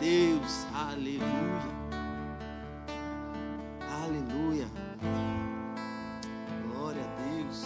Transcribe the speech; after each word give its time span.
Deus, 0.00 0.64
aleluia. 0.72 1.18
Aleluia. 4.04 4.68
Glória 6.72 7.02
a 7.02 7.22
Deus. 7.22 7.64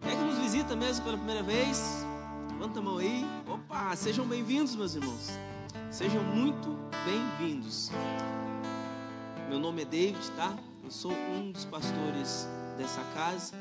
Quem 0.00 0.12
é 0.12 0.16
que 0.16 0.22
nos 0.22 0.38
visita 0.38 0.74
mesmo 0.74 1.04
pela 1.04 1.16
primeira 1.16 1.42
vez? 1.44 2.04
Levanta 2.50 2.80
a 2.80 2.82
mão 2.82 2.98
aí. 2.98 3.24
Opa, 3.46 3.94
sejam 3.94 4.26
bem-vindos, 4.26 4.74
meus 4.74 4.96
irmãos. 4.96 5.30
Sejam 5.88 6.20
muito 6.24 6.76
bem-vindos. 7.04 7.92
Meu 9.48 9.60
nome 9.60 9.82
é 9.82 9.84
David, 9.84 10.30
tá? 10.32 10.52
Eu 10.82 10.90
sou 10.90 11.12
um 11.12 11.52
dos 11.52 11.64
pastores 11.64 12.48
dessa 12.76 13.02
casa. 13.14 13.54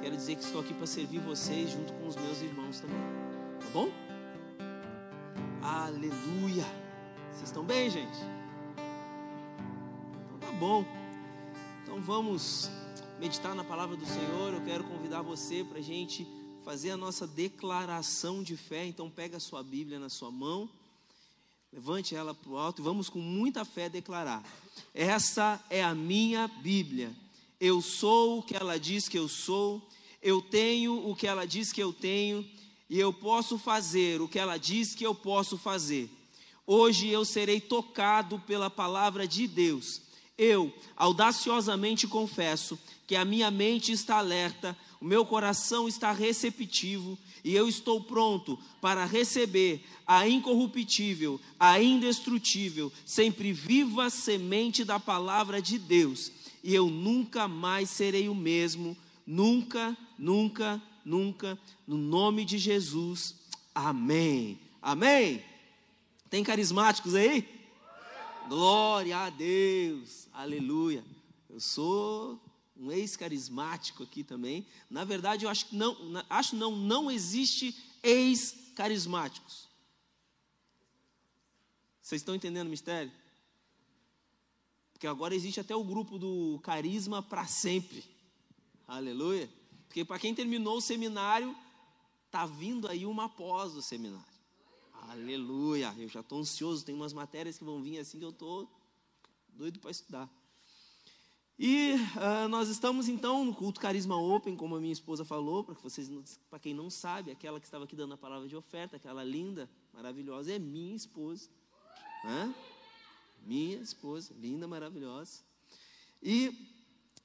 Quero 0.00 0.14
dizer 0.14 0.36
que 0.36 0.44
estou 0.44 0.60
aqui 0.60 0.74
para 0.74 0.86
servir 0.86 1.18
vocês 1.18 1.70
junto 1.70 1.92
com 1.94 2.06
os 2.06 2.14
meus 2.14 2.40
irmãos 2.40 2.78
também. 2.78 3.00
Tá 3.58 3.66
bom? 3.74 4.07
Aleluia. 5.98 6.64
Vocês 7.32 7.48
estão 7.48 7.64
bem, 7.64 7.90
gente? 7.90 8.16
Então 10.26 10.38
tá 10.38 10.52
bom. 10.52 10.84
Então 11.82 12.00
vamos 12.00 12.70
meditar 13.18 13.52
na 13.52 13.64
palavra 13.64 13.96
do 13.96 14.06
Senhor. 14.06 14.54
Eu 14.54 14.64
quero 14.64 14.84
convidar 14.84 15.22
você 15.22 15.64
para 15.64 15.80
a 15.80 15.82
gente 15.82 16.24
fazer 16.64 16.92
a 16.92 16.96
nossa 16.96 17.26
declaração 17.26 18.44
de 18.44 18.56
fé. 18.56 18.86
Então 18.86 19.10
pega 19.10 19.38
a 19.38 19.40
sua 19.40 19.60
Bíblia 19.60 19.98
na 19.98 20.08
sua 20.08 20.30
mão. 20.30 20.70
Levante 21.72 22.14
ela 22.14 22.32
para 22.32 22.48
o 22.48 22.56
alto 22.56 22.80
e 22.80 22.84
vamos 22.84 23.08
com 23.08 23.18
muita 23.18 23.64
fé 23.64 23.88
declarar: 23.88 24.44
Essa 24.94 25.60
é 25.68 25.82
a 25.82 25.96
minha 25.96 26.46
Bíblia. 26.46 27.10
Eu 27.58 27.82
sou 27.82 28.38
o 28.38 28.42
que 28.44 28.54
ela 28.54 28.78
diz 28.78 29.08
que 29.08 29.18
eu 29.18 29.26
sou, 29.26 29.82
eu 30.22 30.40
tenho 30.40 31.10
o 31.10 31.16
que 31.16 31.26
ela 31.26 31.44
diz 31.44 31.72
que 31.72 31.82
eu 31.82 31.92
tenho, 31.92 32.48
e 32.88 32.98
eu 32.98 33.12
posso 33.12 33.58
fazer 33.58 34.20
o 34.20 34.28
que 34.28 34.38
ela 34.38 34.56
diz 34.56 34.94
que 34.94 35.04
eu 35.04 35.14
posso 35.14 35.58
fazer. 35.58 36.10
Hoje 36.66 37.08
eu 37.08 37.24
serei 37.24 37.60
tocado 37.60 38.38
pela 38.40 38.70
palavra 38.70 39.26
de 39.26 39.46
Deus. 39.46 40.02
Eu 40.36 40.72
audaciosamente 40.96 42.06
confesso 42.06 42.78
que 43.06 43.16
a 43.16 43.24
minha 43.24 43.50
mente 43.50 43.90
está 43.90 44.18
alerta, 44.18 44.76
o 45.00 45.04
meu 45.04 45.24
coração 45.24 45.88
está 45.88 46.12
receptivo 46.12 47.18
e 47.44 47.54
eu 47.54 47.68
estou 47.68 48.00
pronto 48.02 48.58
para 48.80 49.04
receber 49.04 49.84
a 50.06 50.28
incorruptível, 50.28 51.40
a 51.58 51.80
indestrutível, 51.80 52.92
sempre 53.04 53.52
viva 53.52 54.10
semente 54.10 54.84
da 54.84 55.00
palavra 55.00 55.60
de 55.60 55.78
Deus. 55.78 56.30
E 56.62 56.74
eu 56.74 56.88
nunca 56.88 57.48
mais 57.48 57.90
serei 57.90 58.28
o 58.28 58.34
mesmo, 58.34 58.96
nunca, 59.26 59.96
nunca, 60.18 60.80
nunca, 61.08 61.58
no 61.86 61.96
nome 61.96 62.44
de 62.44 62.58
Jesus. 62.58 63.34
Amém. 63.74 64.60
Amém. 64.82 65.42
Tem 66.28 66.44
carismáticos 66.44 67.14
aí? 67.14 67.48
Glória 68.48 69.16
a 69.16 69.30
Deus. 69.30 70.28
Aleluia. 70.32 71.04
Eu 71.48 71.60
sou 71.60 72.38
um 72.76 72.92
ex-carismático 72.92 74.02
aqui 74.02 74.22
também. 74.22 74.66
Na 74.90 75.04
verdade, 75.04 75.44
eu 75.44 75.50
acho 75.50 75.66
que 75.66 75.76
não, 75.76 75.96
acho 76.28 76.54
não, 76.54 76.76
não 76.76 77.10
existe 77.10 77.74
ex-carismáticos. 78.02 79.66
Vocês 82.02 82.20
estão 82.20 82.34
entendendo 82.34 82.68
o 82.68 82.70
mistério? 82.70 83.10
Porque 84.92 85.06
agora 85.06 85.34
existe 85.34 85.60
até 85.60 85.74
o 85.74 85.84
grupo 85.84 86.18
do 86.18 86.60
carisma 86.62 87.22
para 87.22 87.46
sempre. 87.46 88.04
Aleluia. 88.86 89.48
Porque 89.88 90.04
para 90.04 90.18
quem 90.18 90.34
terminou 90.34 90.76
o 90.76 90.80
seminário, 90.80 91.56
tá 92.30 92.46
vindo 92.46 92.86
aí 92.86 93.06
uma 93.06 93.24
após 93.24 93.74
o 93.74 93.82
seminário. 93.82 94.26
Aleluia. 95.08 95.94
Eu 95.98 96.08
já 96.08 96.20
estou 96.20 96.38
ansioso, 96.38 96.84
tem 96.84 96.94
umas 96.94 97.14
matérias 97.14 97.56
que 97.56 97.64
vão 97.64 97.82
vir 97.82 97.98
assim 97.98 98.18
que 98.18 98.24
eu 98.24 98.30
estou 98.30 98.70
doido 99.48 99.80
para 99.80 99.90
estudar. 99.90 100.30
E 101.58 101.94
uh, 101.94 102.48
nós 102.48 102.68
estamos 102.68 103.08
então 103.08 103.44
no 103.44 103.52
culto 103.54 103.80
Carisma 103.80 104.16
Open, 104.16 104.54
como 104.54 104.76
a 104.76 104.80
minha 104.80 104.92
esposa 104.92 105.24
falou, 105.24 105.64
para 105.64 105.74
vocês, 105.74 106.08
para 106.48 106.58
quem 106.60 106.72
não 106.72 106.88
sabe, 106.88 107.32
aquela 107.32 107.58
que 107.58 107.66
estava 107.66 107.84
aqui 107.84 107.96
dando 107.96 108.14
a 108.14 108.16
palavra 108.16 108.46
de 108.46 108.54
oferta, 108.54 108.96
aquela 108.96 109.24
linda, 109.24 109.68
maravilhosa, 109.92 110.52
é 110.52 110.58
minha 110.58 110.94
esposa. 110.94 111.48
Minha 113.42 113.78
esposa, 113.78 114.32
linda, 114.38 114.68
maravilhosa. 114.68 115.40
E 116.22 116.54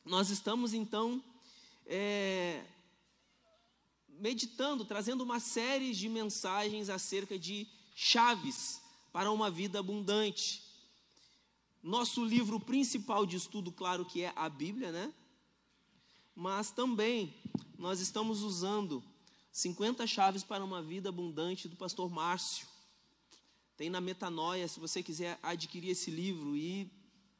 nós 0.06 0.30
estamos 0.30 0.74
então 0.74 1.22
é, 1.86 2.64
meditando, 4.08 4.86
trazendo 4.86 5.24
uma 5.24 5.40
série 5.40 5.94
de 5.94 6.08
mensagens 6.08 6.90
acerca 6.90 7.38
de 7.38 7.68
chaves 7.96 8.82
para 9.12 9.32
uma 9.32 9.50
vida 9.50 9.80
abundante. 9.80 10.64
Nosso 11.82 12.24
livro 12.24 12.60
principal 12.60 13.26
de 13.26 13.36
estudo, 13.36 13.72
claro 13.72 14.06
que 14.06 14.22
é 14.22 14.34
a 14.36 14.48
Bíblia, 14.48 14.92
né? 14.92 15.14
Mas 16.36 16.72
também 16.72 17.36
nós 17.78 18.00
estamos 18.00 18.42
usando 18.42 19.04
50 19.52 20.08
chaves 20.08 20.44
para 20.44 20.64
uma 20.64 20.82
vida 20.82 21.10
abundante 21.10 21.68
do 21.68 21.76
pastor 21.76 22.10
Márcio. 22.10 22.66
Tem 23.78 23.90
na 23.90 24.02
Metanoia, 24.02 24.68
se 24.68 24.80
você 24.80 25.04
quiser 25.04 25.38
adquirir 25.44 25.90
esse 25.90 26.10
livro, 26.10 26.56
e 26.56 26.90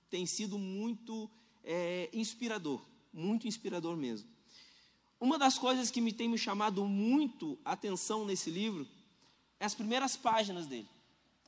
tem 0.10 0.26
sido 0.26 0.60
muito 0.60 1.30
é, 1.64 2.10
inspirador, 2.14 2.82
muito 3.14 3.48
inspirador 3.48 3.96
mesmo. 3.96 4.28
Uma 5.20 5.38
das 5.38 5.58
coisas 5.58 5.92
que 5.92 6.02
me 6.02 6.12
tem 6.12 6.28
me 6.28 6.38
chamado 6.38 6.86
muito 6.86 7.58
atenção 7.64 8.26
nesse 8.26 8.50
livro 8.50 8.88
é 9.60 9.66
as 9.66 9.76
primeiras 9.76 10.18
páginas 10.18 10.68
dele. 10.68 10.90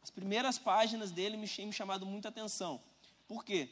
As 0.02 0.10
primeiras 0.10 0.58
páginas 0.58 1.12
dele 1.12 1.36
me 1.36 1.50
têm 1.50 1.66
me 1.66 1.74
chamado 1.74 2.06
muita 2.06 2.30
atenção. 2.30 2.80
Por 3.28 3.44
quê? 3.44 3.68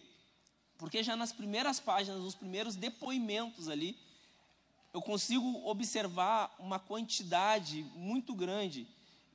Porque 0.78 1.04
já 1.04 1.16
nas 1.16 1.32
primeiras 1.32 1.80
páginas, 1.80 2.20
nos 2.20 2.36
primeiros 2.36 2.76
depoimentos 2.76 3.70
ali, 3.70 3.98
eu 4.94 5.02
consigo 5.02 5.66
observar 5.66 6.54
uma 6.60 6.80
quantidade 6.80 7.84
muito 7.96 8.36
grande 8.36 8.88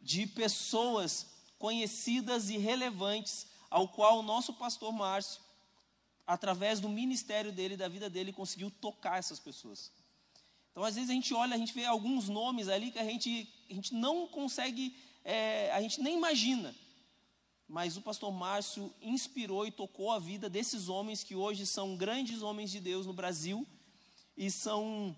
de 0.03 0.27
pessoas 0.27 1.27
conhecidas 1.59 2.51
e 2.51 2.59
relevantes 2.59 3.47
ao 3.71 3.89
qual 3.89 4.19
o 4.19 4.23
nosso 4.23 4.53
pastor 4.55 4.93
Márcio, 4.93 5.41
através 6.29 6.79
do 6.79 6.91
ministério 6.91 7.51
dele, 7.51 7.75
da 7.75 7.89
vida 7.89 8.11
dele, 8.11 8.35
conseguiu 8.35 8.71
tocar 8.71 9.19
essas 9.19 9.41
pessoas. 9.41 9.91
Então, 10.71 10.85
às 10.85 10.95
vezes, 10.95 11.09
a 11.09 11.15
gente 11.15 11.33
olha, 11.33 11.55
a 11.55 11.59
gente 11.59 11.73
vê 11.73 11.87
alguns 11.87 12.29
nomes 12.29 12.69
ali 12.69 12.91
que 12.91 12.99
a 12.99 13.05
gente, 13.05 13.49
a 13.71 13.73
gente 13.73 13.95
não 13.95 14.29
consegue, 14.29 14.95
é, 15.25 15.73
a 15.73 15.81
gente 15.81 16.03
nem 16.03 16.19
imagina. 16.19 16.75
Mas 17.67 17.97
o 17.97 18.03
pastor 18.03 18.31
Márcio 18.31 18.93
inspirou 19.01 19.67
e 19.67 19.71
tocou 19.71 20.13
a 20.13 20.19
vida 20.19 20.51
desses 20.51 20.91
homens 20.91 21.25
que 21.25 21.35
hoje 21.35 21.67
são 21.67 21.97
grandes 21.97 22.43
homens 22.43 22.71
de 22.71 22.79
Deus 22.79 23.07
no 23.07 23.15
Brasil 23.15 23.67
e 24.37 24.51
são 24.51 25.17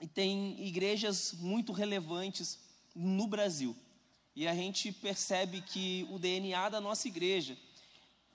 e 0.00 0.06
tem 0.06 0.58
igrejas 0.66 1.34
muito 1.34 1.70
relevantes 1.72 2.58
no 2.94 3.26
Brasil. 3.26 3.76
E 4.34 4.48
a 4.48 4.54
gente 4.54 4.90
percebe 4.90 5.60
que 5.60 6.06
o 6.10 6.18
DNA 6.18 6.70
da 6.70 6.80
nossa 6.80 7.06
igreja 7.08 7.58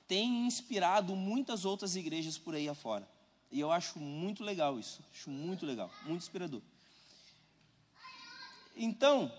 tem 0.08 0.46
inspirado 0.46 1.16
muitas 1.16 1.66
outras 1.66 1.96
igrejas 1.96 2.38
por 2.38 2.56
aí 2.56 2.70
afora. 2.70 3.08
E 3.52 3.60
eu 3.60 3.72
acho 3.72 4.00
muito 4.00 4.44
legal 4.44 4.80
isso. 4.80 5.04
Acho 5.14 5.30
muito 5.30 5.66
legal, 5.66 5.92
muito 6.04 6.22
inspirador. 6.22 6.62
Então, 8.76 9.32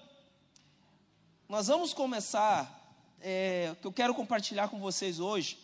nós 1.49 1.67
vamos 1.67 1.93
começar. 1.93 2.75
É, 3.21 3.71
o 3.73 3.77
que 3.77 3.87
eu 3.87 3.93
quero 3.93 4.15
compartilhar 4.15 4.69
com 4.69 4.79
vocês 4.79 5.21
hoje. 5.21 5.59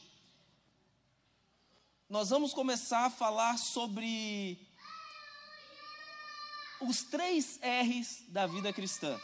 Nós 2.08 2.30
vamos 2.30 2.52
começar 2.52 3.06
a 3.06 3.10
falar 3.10 3.56
sobre 3.58 4.58
os 6.80 7.02
três 7.04 7.58
R's 7.62 8.24
da 8.28 8.46
vida 8.46 8.72
cristã. 8.72 9.18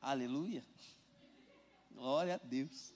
Aleluia. 0.00 0.64
Glória 1.92 2.34
a 2.34 2.46
Deus. 2.46 2.95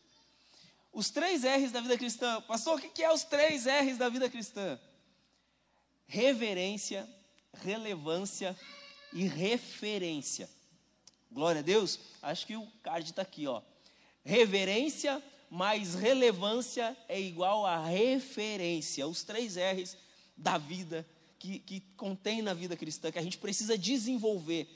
Os 1.00 1.08
três 1.08 1.44
R's 1.44 1.72
da 1.72 1.80
vida 1.80 1.96
cristã. 1.96 2.42
Pastor, 2.42 2.78
o 2.78 2.78
que 2.78 3.02
é 3.02 3.10
os 3.10 3.24
três 3.24 3.64
R's 3.64 3.96
da 3.96 4.10
vida 4.10 4.28
cristã? 4.28 4.78
Reverência, 6.06 7.08
relevância 7.54 8.54
e 9.10 9.26
referência. 9.26 10.46
Glória 11.32 11.60
a 11.60 11.62
Deus. 11.62 11.98
Acho 12.20 12.46
que 12.46 12.54
o 12.54 12.66
card 12.82 13.08
está 13.08 13.22
aqui, 13.22 13.46
ó. 13.46 13.62
Reverência 14.22 15.22
mais 15.48 15.94
relevância 15.94 16.94
é 17.08 17.18
igual 17.18 17.64
a 17.64 17.82
referência. 17.82 19.08
Os 19.08 19.22
três 19.22 19.56
R's 19.56 19.96
da 20.36 20.58
vida 20.58 21.08
que, 21.38 21.60
que 21.60 21.80
contém 21.96 22.42
na 22.42 22.52
vida 22.52 22.76
cristã, 22.76 23.10
que 23.10 23.18
a 23.18 23.22
gente 23.22 23.38
precisa 23.38 23.78
desenvolver. 23.78 24.68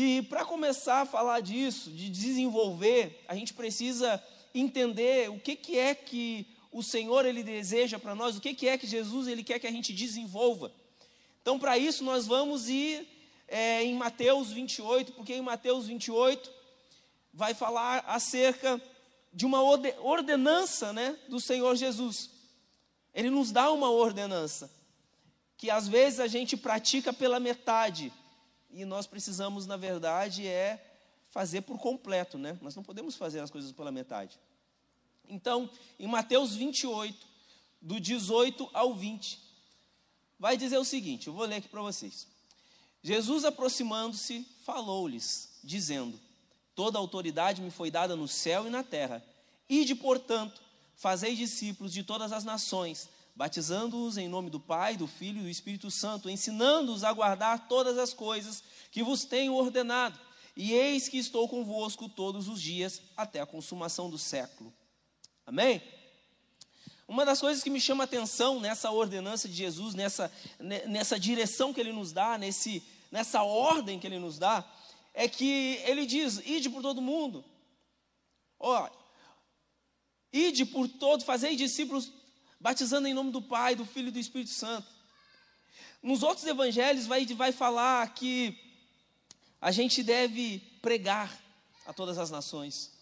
E 0.00 0.22
para 0.22 0.44
começar 0.44 1.00
a 1.00 1.04
falar 1.04 1.40
disso, 1.40 1.90
de 1.90 2.08
desenvolver, 2.08 3.20
a 3.26 3.34
gente 3.34 3.52
precisa 3.52 4.22
entender 4.54 5.28
o 5.28 5.40
que, 5.40 5.56
que 5.56 5.76
é 5.76 5.92
que 5.92 6.46
o 6.70 6.84
Senhor 6.84 7.26
ele 7.26 7.42
deseja 7.42 7.98
para 7.98 8.14
nós, 8.14 8.36
o 8.36 8.40
que, 8.40 8.54
que 8.54 8.68
é 8.68 8.78
que 8.78 8.86
Jesus 8.86 9.26
ele 9.26 9.42
quer 9.42 9.58
que 9.58 9.66
a 9.66 9.72
gente 9.72 9.92
desenvolva. 9.92 10.70
Então, 11.42 11.58
para 11.58 11.76
isso, 11.76 12.04
nós 12.04 12.28
vamos 12.28 12.68
ir 12.68 13.08
é, 13.48 13.82
em 13.82 13.96
Mateus 13.96 14.52
28, 14.52 15.14
porque 15.14 15.34
em 15.34 15.42
Mateus 15.42 15.88
28 15.88 16.48
vai 17.34 17.52
falar 17.52 18.04
acerca 18.06 18.80
de 19.32 19.44
uma 19.44 19.60
ordenança 19.62 20.92
né, 20.92 21.18
do 21.28 21.40
Senhor 21.40 21.74
Jesus. 21.74 22.30
Ele 23.12 23.30
nos 23.30 23.50
dá 23.50 23.68
uma 23.72 23.90
ordenança, 23.90 24.70
que 25.56 25.68
às 25.68 25.88
vezes 25.88 26.20
a 26.20 26.28
gente 26.28 26.56
pratica 26.56 27.12
pela 27.12 27.40
metade, 27.40 28.12
e 28.70 28.84
nós 28.84 29.06
precisamos, 29.06 29.66
na 29.66 29.76
verdade, 29.76 30.46
é 30.46 30.84
fazer 31.30 31.62
por 31.62 31.78
completo, 31.78 32.38
né? 32.38 32.58
Nós 32.60 32.74
não 32.74 32.82
podemos 32.82 33.16
fazer 33.16 33.40
as 33.40 33.50
coisas 33.50 33.72
pela 33.72 33.92
metade. 33.92 34.38
Então, 35.28 35.70
em 35.98 36.06
Mateus 36.06 36.54
28, 36.54 37.26
do 37.80 38.00
18 38.00 38.68
ao 38.72 38.94
20, 38.94 39.40
vai 40.38 40.56
dizer 40.56 40.78
o 40.78 40.84
seguinte: 40.84 41.26
eu 41.26 41.32
vou 41.32 41.44
ler 41.44 41.56
aqui 41.56 41.68
para 41.68 41.82
vocês. 41.82 42.26
Jesus, 43.02 43.44
aproximando-se, 43.44 44.46
falou-lhes, 44.64 45.50
dizendo: 45.62 46.18
Toda 46.74 46.98
autoridade 46.98 47.60
me 47.60 47.70
foi 47.70 47.90
dada 47.90 48.16
no 48.16 48.28
céu 48.28 48.66
e 48.66 48.70
na 48.70 48.82
terra. 48.82 49.24
Ide, 49.68 49.94
portanto, 49.94 50.60
fazei 50.96 51.34
discípulos 51.36 51.92
de 51.92 52.02
todas 52.02 52.32
as 52.32 52.44
nações, 52.44 53.08
batizando-os 53.38 54.18
em 54.18 54.26
nome 54.26 54.50
do 54.50 54.58
Pai, 54.58 54.96
do 54.96 55.06
Filho 55.06 55.38
e 55.38 55.44
do 55.44 55.48
Espírito 55.48 55.92
Santo, 55.92 56.28
ensinando-os 56.28 57.04
a 57.04 57.12
guardar 57.12 57.68
todas 57.68 57.96
as 57.96 58.12
coisas 58.12 58.64
que 58.90 59.00
vos 59.00 59.24
tenho 59.24 59.54
ordenado. 59.54 60.18
E 60.56 60.72
eis 60.72 61.08
que 61.08 61.18
estou 61.18 61.48
convosco 61.48 62.08
todos 62.08 62.48
os 62.48 62.60
dias 62.60 63.00
até 63.16 63.40
a 63.40 63.46
consumação 63.46 64.10
do 64.10 64.18
século. 64.18 64.74
Amém? 65.46 65.80
Uma 67.06 67.24
das 67.24 67.40
coisas 67.40 67.62
que 67.62 67.70
me 67.70 67.80
chama 67.80 68.02
a 68.02 68.06
atenção 68.06 68.58
nessa 68.58 68.90
ordenança 68.90 69.48
de 69.48 69.54
Jesus, 69.54 69.94
nessa, 69.94 70.32
nessa 70.88 71.16
direção 71.16 71.72
que 71.72 71.78
ele 71.78 71.92
nos 71.92 72.10
dá, 72.10 72.36
nesse, 72.36 72.82
nessa 73.08 73.44
ordem 73.44 74.00
que 74.00 74.06
ele 74.08 74.18
nos 74.18 74.36
dá, 74.36 74.68
é 75.14 75.28
que 75.28 75.80
ele 75.84 76.06
diz: 76.06 76.42
ide 76.44 76.68
por 76.68 76.82
todo 76.82 77.00
mundo. 77.00 77.44
Ó, 78.58 78.90
ide 80.32 80.66
por 80.66 80.88
todo, 80.88 81.24
fazei 81.24 81.54
discípulos, 81.54 82.12
batizando 82.60 83.08
em 83.08 83.14
nome 83.14 83.30
do 83.30 83.42
Pai, 83.42 83.74
do 83.74 83.84
Filho 83.84 84.08
e 84.08 84.12
do 84.12 84.18
Espírito 84.18 84.50
Santo. 84.50 84.86
Nos 86.02 86.22
outros 86.22 86.46
evangelhos 86.46 87.06
vai, 87.06 87.24
vai 87.26 87.52
falar 87.52 88.12
que 88.14 88.58
a 89.60 89.70
gente 89.70 90.02
deve 90.02 90.60
pregar 90.80 91.36
a 91.86 91.92
todas 91.92 92.18
as 92.18 92.30
nações. 92.30 92.92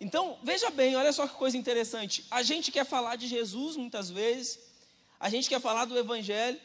Então, 0.00 0.38
veja 0.42 0.70
bem, 0.70 0.96
olha 0.96 1.12
só 1.12 1.26
que 1.26 1.34
coisa 1.34 1.56
interessante. 1.56 2.24
A 2.30 2.42
gente 2.42 2.70
quer 2.70 2.84
falar 2.86 3.16
de 3.16 3.26
Jesus 3.26 3.76
muitas 3.76 4.08
vezes, 4.10 4.58
a 5.18 5.28
gente 5.28 5.48
quer 5.48 5.60
falar 5.60 5.84
do 5.84 5.98
Evangelho, 5.98 6.60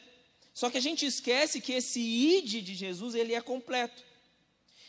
só 0.52 0.70
que 0.70 0.78
a 0.78 0.80
gente 0.80 1.04
esquece 1.04 1.60
que 1.60 1.72
esse 1.72 2.00
id 2.00 2.62
de 2.62 2.74
Jesus, 2.74 3.14
ele 3.14 3.34
é 3.34 3.40
completo. 3.40 4.04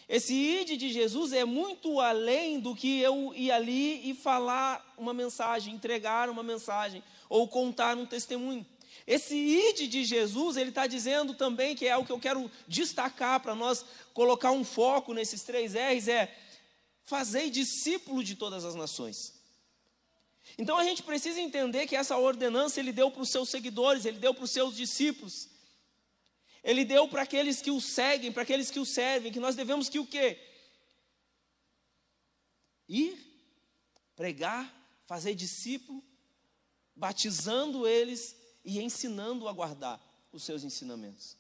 Esse 0.08 0.34
id 0.34 0.78
de 0.78 0.92
Jesus 0.92 1.34
é 1.34 1.44
muito 1.44 2.00
além 2.00 2.60
do 2.60 2.76
que 2.76 3.00
eu 3.00 3.34
ir 3.36 3.52
ali 3.52 4.10
e 4.10 4.14
falar 4.14 4.94
uma 4.98 5.14
mensagem, 5.14 5.74
entregar 5.74 6.30
uma 6.30 6.44
mensagem, 6.44 7.04
ou 7.28 7.48
contar 7.48 7.98
um 7.98 8.06
testemunho. 8.06 8.66
Esse 9.08 9.36
id 9.36 9.88
de 9.90 10.04
Jesus, 10.04 10.58
ele 10.58 10.70
está 10.70 10.86
dizendo 10.88 11.34
também 11.34 11.76
que 11.76 11.88
é 11.88 11.98
o 11.98 12.06
que 12.06 12.12
eu 12.12 12.20
quero 12.20 12.50
destacar 12.68 13.40
para 13.40 13.56
nós 13.56 13.84
colocar 14.14 14.52
um 14.52 14.64
foco 14.64 15.14
nesses 15.14 15.44
três 15.44 15.74
R's, 15.74 16.08
é 16.08 16.34
Fazei 17.06 17.52
discípulo 17.52 18.24
de 18.24 18.36
todas 18.36 18.66
as 18.66 18.74
nações. 18.74 19.34
Então 20.58 20.78
a 20.78 20.84
gente 20.84 21.04
precisa 21.04 21.40
entender 21.40 21.86
que 21.86 21.96
essa 21.96 22.18
ordenança 22.18 22.80
ele 22.80 22.92
deu 22.92 23.12
para 23.12 23.22
os 23.22 23.30
seus 23.30 23.50
seguidores, 23.50 24.06
ele 24.06 24.18
deu 24.18 24.34
para 24.34 24.44
os 24.44 24.50
seus 24.50 24.76
discípulos. 24.76 25.48
Ele 26.66 26.84
deu 26.84 27.08
para 27.08 27.22
aqueles 27.22 27.62
que 27.62 27.70
o 27.70 27.80
seguem, 27.80 28.32
para 28.32 28.42
aqueles 28.42 28.72
que 28.72 28.80
o 28.80 28.86
servem, 28.86 29.32
que 29.32 29.40
nós 29.40 29.56
devemos 29.56 29.88
que 29.88 30.00
o 30.00 30.08
quê? 30.08 30.42
Ir, 32.90 33.16
pregar, 34.16 34.74
fazer 35.06 35.36
discípulo, 35.36 36.04
batizando 36.96 37.88
eles 37.88 38.36
e 38.64 38.82
ensinando 38.82 39.48
a 39.48 39.54
guardar 39.54 40.02
os 40.32 40.44
seus 40.44 40.64
ensinamentos. 40.64 41.38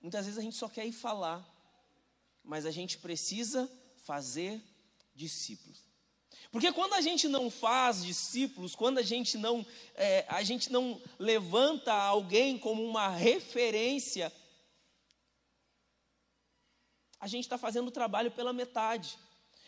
Muitas 0.00 0.26
vezes 0.26 0.38
a 0.38 0.42
gente 0.42 0.56
só 0.56 0.68
quer 0.68 0.86
ir 0.86 0.92
falar, 0.92 1.44
mas 2.44 2.64
a 2.64 2.70
gente 2.70 2.96
precisa 2.96 3.68
fazer 4.04 4.62
discípulos. 5.16 5.91
Porque 6.52 6.70
quando 6.70 6.92
a 6.92 7.00
gente 7.00 7.28
não 7.28 7.50
faz 7.50 8.04
discípulos, 8.04 8.76
quando 8.76 8.98
a 8.98 9.02
gente 9.02 9.38
não, 9.38 9.66
é, 9.94 10.26
a 10.28 10.42
gente 10.42 10.70
não 10.70 11.00
levanta 11.18 11.94
alguém 11.94 12.58
como 12.58 12.84
uma 12.84 13.08
referência, 13.08 14.30
a 17.18 17.26
gente 17.26 17.44
está 17.44 17.56
fazendo 17.56 17.88
o 17.88 17.90
trabalho 17.90 18.30
pela 18.30 18.52
metade. 18.52 19.18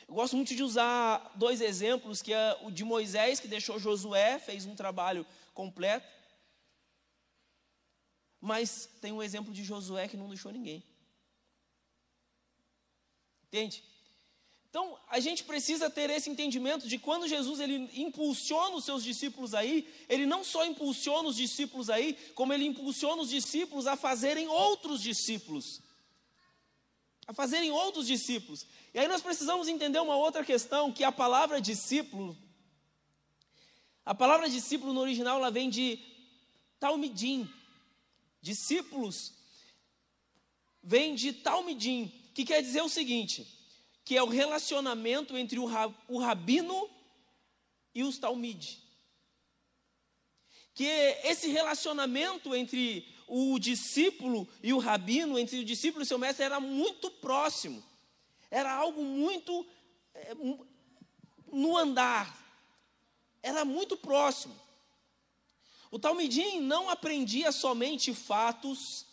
Eu 0.06 0.14
gosto 0.14 0.36
muito 0.36 0.54
de 0.54 0.62
usar 0.62 1.32
dois 1.36 1.62
exemplos, 1.62 2.20
que 2.20 2.34
é 2.34 2.58
o 2.60 2.70
de 2.70 2.84
Moisés, 2.84 3.40
que 3.40 3.48
deixou 3.48 3.78
Josué, 3.78 4.38
fez 4.38 4.66
um 4.66 4.76
trabalho 4.76 5.26
completo. 5.54 6.06
Mas 8.38 8.90
tem 9.00 9.10
um 9.10 9.22
exemplo 9.22 9.54
de 9.54 9.64
Josué 9.64 10.06
que 10.06 10.18
não 10.18 10.28
deixou 10.28 10.52
ninguém. 10.52 10.84
Entende? 13.44 13.82
Então, 14.74 14.98
a 15.08 15.20
gente 15.20 15.44
precisa 15.44 15.88
ter 15.88 16.10
esse 16.10 16.28
entendimento 16.28 16.88
de 16.88 16.98
quando 16.98 17.28
Jesus 17.28 17.60
ele 17.60 17.88
impulsiona 17.94 18.74
os 18.74 18.84
seus 18.84 19.04
discípulos 19.04 19.54
aí, 19.54 19.88
ele 20.08 20.26
não 20.26 20.42
só 20.42 20.66
impulsiona 20.66 21.28
os 21.28 21.36
discípulos 21.36 21.88
aí, 21.88 22.14
como 22.34 22.52
ele 22.52 22.64
impulsiona 22.64 23.22
os 23.22 23.30
discípulos 23.30 23.86
a 23.86 23.94
fazerem 23.94 24.48
outros 24.48 25.00
discípulos. 25.00 25.80
A 27.24 27.32
fazerem 27.32 27.70
outros 27.70 28.08
discípulos. 28.08 28.66
E 28.92 28.98
aí 28.98 29.06
nós 29.06 29.22
precisamos 29.22 29.68
entender 29.68 30.00
uma 30.00 30.16
outra 30.16 30.44
questão, 30.44 30.90
que 30.90 31.04
a 31.04 31.12
palavra 31.12 31.60
discípulo, 31.60 32.36
a 34.04 34.12
palavra 34.12 34.50
discípulo 34.50 34.92
no 34.92 35.02
original 35.02 35.38
ela 35.38 35.52
vem 35.52 35.70
de 35.70 36.00
talmidim. 36.80 37.48
Discípulos 38.42 39.34
vem 40.82 41.14
de 41.14 41.32
talmidim 41.32 42.12
que 42.34 42.44
quer 42.44 42.60
dizer 42.60 42.82
o 42.82 42.88
seguinte: 42.88 43.54
que 44.04 44.16
é 44.16 44.22
o 44.22 44.28
relacionamento 44.28 45.36
entre 45.36 45.58
o, 45.58 46.18
rabino 46.18 46.90
e 47.94 48.02
os 48.02 48.18
talmide. 48.18 48.82
Que 50.74 50.84
esse 50.84 51.48
relacionamento 51.48 52.54
entre 52.54 53.08
o 53.26 53.58
discípulo 53.58 54.46
e 54.62 54.72
o 54.72 54.78
rabino, 54.78 55.38
entre 55.38 55.58
o 55.60 55.64
discípulo 55.64 56.02
e 56.02 56.06
seu 56.06 56.18
mestre, 56.18 56.44
era 56.44 56.60
muito 56.60 57.10
próximo. 57.10 57.82
Era 58.50 58.72
algo 58.72 59.02
muito 59.02 59.66
é, 60.14 60.34
no 61.50 61.76
andar. 61.76 62.36
Era 63.42 63.64
muito 63.64 63.96
próximo. 63.96 64.54
O 65.90 65.98
Talmidim 65.98 66.60
não 66.60 66.90
aprendia 66.90 67.52
somente 67.52 68.12
fatos, 68.12 69.06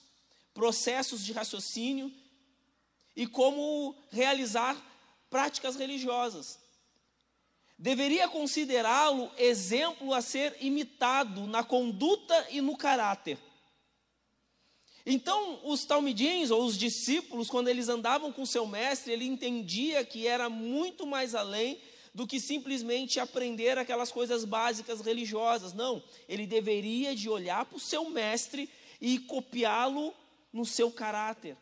processos 0.53 1.23
de 1.23 1.31
raciocínio, 1.31 2.11
e 3.15 3.27
como 3.27 3.95
realizar 4.09 4.90
práticas 5.31 5.77
religiosas. 5.77 6.59
Deveria 7.79 8.27
considerá-lo 8.27 9.31
exemplo 9.37 10.13
a 10.13 10.21
ser 10.21 10.55
imitado 10.59 11.47
na 11.47 11.63
conduta 11.63 12.47
e 12.51 12.61
no 12.61 12.77
caráter. 12.77 13.39
Então, 15.03 15.59
os 15.63 15.83
talmidins 15.83 16.51
ou 16.51 16.63
os 16.63 16.77
discípulos, 16.77 17.49
quando 17.49 17.69
eles 17.69 17.89
andavam 17.89 18.31
com 18.31 18.45
seu 18.45 18.67
mestre, 18.67 19.13
ele 19.13 19.25
entendia 19.25 20.05
que 20.05 20.27
era 20.27 20.47
muito 20.47 21.07
mais 21.07 21.33
além 21.33 21.81
do 22.13 22.27
que 22.27 22.39
simplesmente 22.39 23.19
aprender 23.19 23.79
aquelas 23.79 24.11
coisas 24.11 24.45
básicas 24.45 25.01
religiosas. 25.01 25.73
Não, 25.73 26.03
ele 26.29 26.45
deveria 26.45 27.15
de 27.15 27.29
olhar 27.29 27.65
para 27.65 27.77
o 27.77 27.79
seu 27.79 28.07
mestre 28.11 28.69
e 28.99 29.17
copiá-lo 29.17 30.13
no 30.53 30.65
seu 30.65 30.91
caráter 30.91 31.57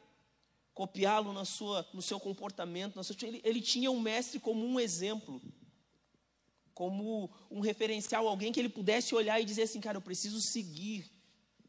copiá-lo 0.79 1.33
na 1.33 1.43
sua, 1.43 1.85
no 1.93 2.01
seu 2.01 2.21
comportamento. 2.21 2.95
Na 2.95 3.03
sua, 3.03 3.13
ele, 3.23 3.41
ele 3.43 3.59
tinha 3.59 3.91
um 3.91 3.99
mestre 3.99 4.39
como 4.39 4.65
um 4.65 4.79
exemplo, 4.79 5.41
como 6.73 7.29
um 7.51 7.59
referencial, 7.59 8.25
alguém 8.25 8.53
que 8.53 8.61
ele 8.61 8.69
pudesse 8.69 9.13
olhar 9.13 9.41
e 9.41 9.43
dizer 9.43 9.63
assim: 9.63 9.81
cara, 9.81 9.97
eu 9.97 10.01
preciso 10.01 10.39
seguir, 10.39 11.05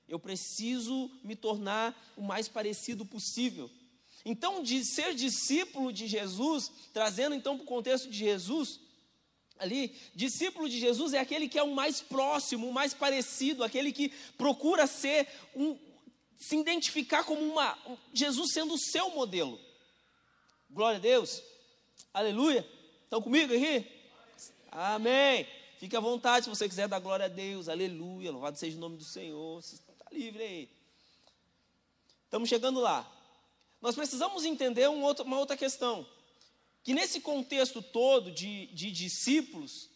eu 0.07 0.21
preciso 0.21 1.11
me 1.25 1.35
tornar 1.35 2.01
o 2.17 2.23
mais 2.23 2.47
parecido 2.47 3.05
possível. 3.05 3.69
Então, 4.25 4.63
de 4.63 4.85
ser 4.85 5.13
discípulo 5.13 5.93
de 5.93 6.07
Jesus, 6.07 6.71
trazendo 6.93 7.35
então 7.35 7.57
para 7.57 7.65
o 7.65 7.67
contexto 7.67 8.09
de 8.09 8.17
Jesus, 8.17 8.79
ali, 9.59 9.93
discípulo 10.15 10.69
de 10.69 10.79
Jesus 10.79 11.15
é 11.15 11.19
aquele 11.19 11.49
que 11.49 11.59
é 11.59 11.65
o 11.65 11.75
mais 11.75 12.01
próximo, 12.01 12.69
o 12.69 12.73
mais 12.73 12.95
parecido, 12.95 13.65
aquele 13.65 13.91
que 13.91 14.13
procura 14.39 14.87
ser 14.87 15.27
um, 15.57 15.77
se 16.41 16.57
identificar 16.57 17.23
como 17.23 17.43
uma 17.43 17.79
Jesus 18.15 18.53
sendo 18.53 18.75
o 18.75 18.79
seu 18.79 19.11
modelo. 19.11 19.61
Glória 20.71 20.97
a 20.97 21.01
Deus. 21.01 21.43
Aleluia. 22.15 22.67
Estão 23.05 23.21
comigo 23.21 23.53
aqui? 23.55 23.87
Amém. 24.73 25.47
Fique 25.79 25.95
à 25.95 26.01
vontade 26.01 26.45
se 26.45 26.51
você 26.51 26.67
quiser 26.67 26.89
dar 26.89 26.99
glória 26.99 27.27
a 27.27 27.29
Deus. 27.29 27.69
Aleluia. 27.69 28.33
Louvado 28.33 28.59
seja 28.59 28.77
o 28.77 28.81
nome 28.81 28.97
do 28.97 29.05
Senhor. 29.05 29.63
Você 29.63 29.75
está 29.75 29.93
livre 30.11 30.43
aí. 30.43 30.69
Estamos 32.25 32.49
chegando 32.49 32.81
lá. 32.81 33.11
nós 33.83 33.95
precisamos 33.95 34.45
entender 34.45 34.89
um 34.89 35.03
outro, 35.03 35.25
uma 35.25 35.39
outra 35.39 35.57
questão. 35.57 36.07
Que 36.83 36.95
nesse 36.95 37.21
contexto 37.21 37.83
todo 37.83 38.31
de, 38.31 38.67
de 38.69 38.91
discípulos, 38.91 39.91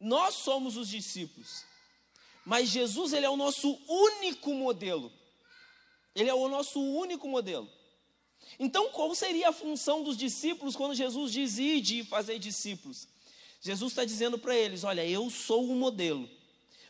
nós 0.00 0.34
somos 0.36 0.76
os 0.76 0.88
discípulos. 0.88 1.64
Mas 2.44 2.68
Jesus, 2.68 3.12
ele 3.12 3.26
é 3.26 3.30
o 3.30 3.36
nosso 3.36 3.78
único 3.88 4.52
modelo. 4.52 5.12
Ele 6.16 6.30
é 6.30 6.34
o 6.34 6.48
nosso 6.48 6.80
único 6.80 7.28
modelo. 7.28 7.70
Então, 8.58 8.88
qual 8.88 9.14
seria 9.14 9.50
a 9.50 9.52
função 9.52 10.02
dos 10.02 10.16
discípulos 10.16 10.74
quando 10.74 10.94
Jesus 10.94 11.30
diz 11.30 11.58
ide 11.58 12.04
fazer 12.04 12.38
discípulos? 12.38 13.06
Jesus 13.60 13.92
está 13.92 14.02
dizendo 14.02 14.38
para 14.38 14.56
eles: 14.56 14.82
olha, 14.82 15.06
eu 15.06 15.28
sou 15.28 15.68
o 15.68 15.76
modelo, 15.76 16.28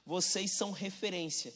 vocês 0.06 0.52
são 0.52 0.70
referência. 0.70 1.52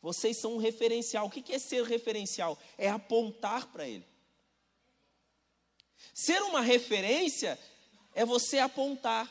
Vocês 0.00 0.38
são 0.38 0.54
um 0.54 0.58
referencial. 0.58 1.26
O 1.26 1.30
que 1.30 1.52
é 1.52 1.58
ser 1.58 1.84
referencial? 1.84 2.56
É 2.78 2.88
apontar 2.88 3.66
para 3.66 3.86
ele. 3.86 4.06
Ser 6.14 6.40
uma 6.42 6.62
referência 6.62 7.58
é 8.14 8.24
você 8.24 8.60
apontar. 8.60 9.28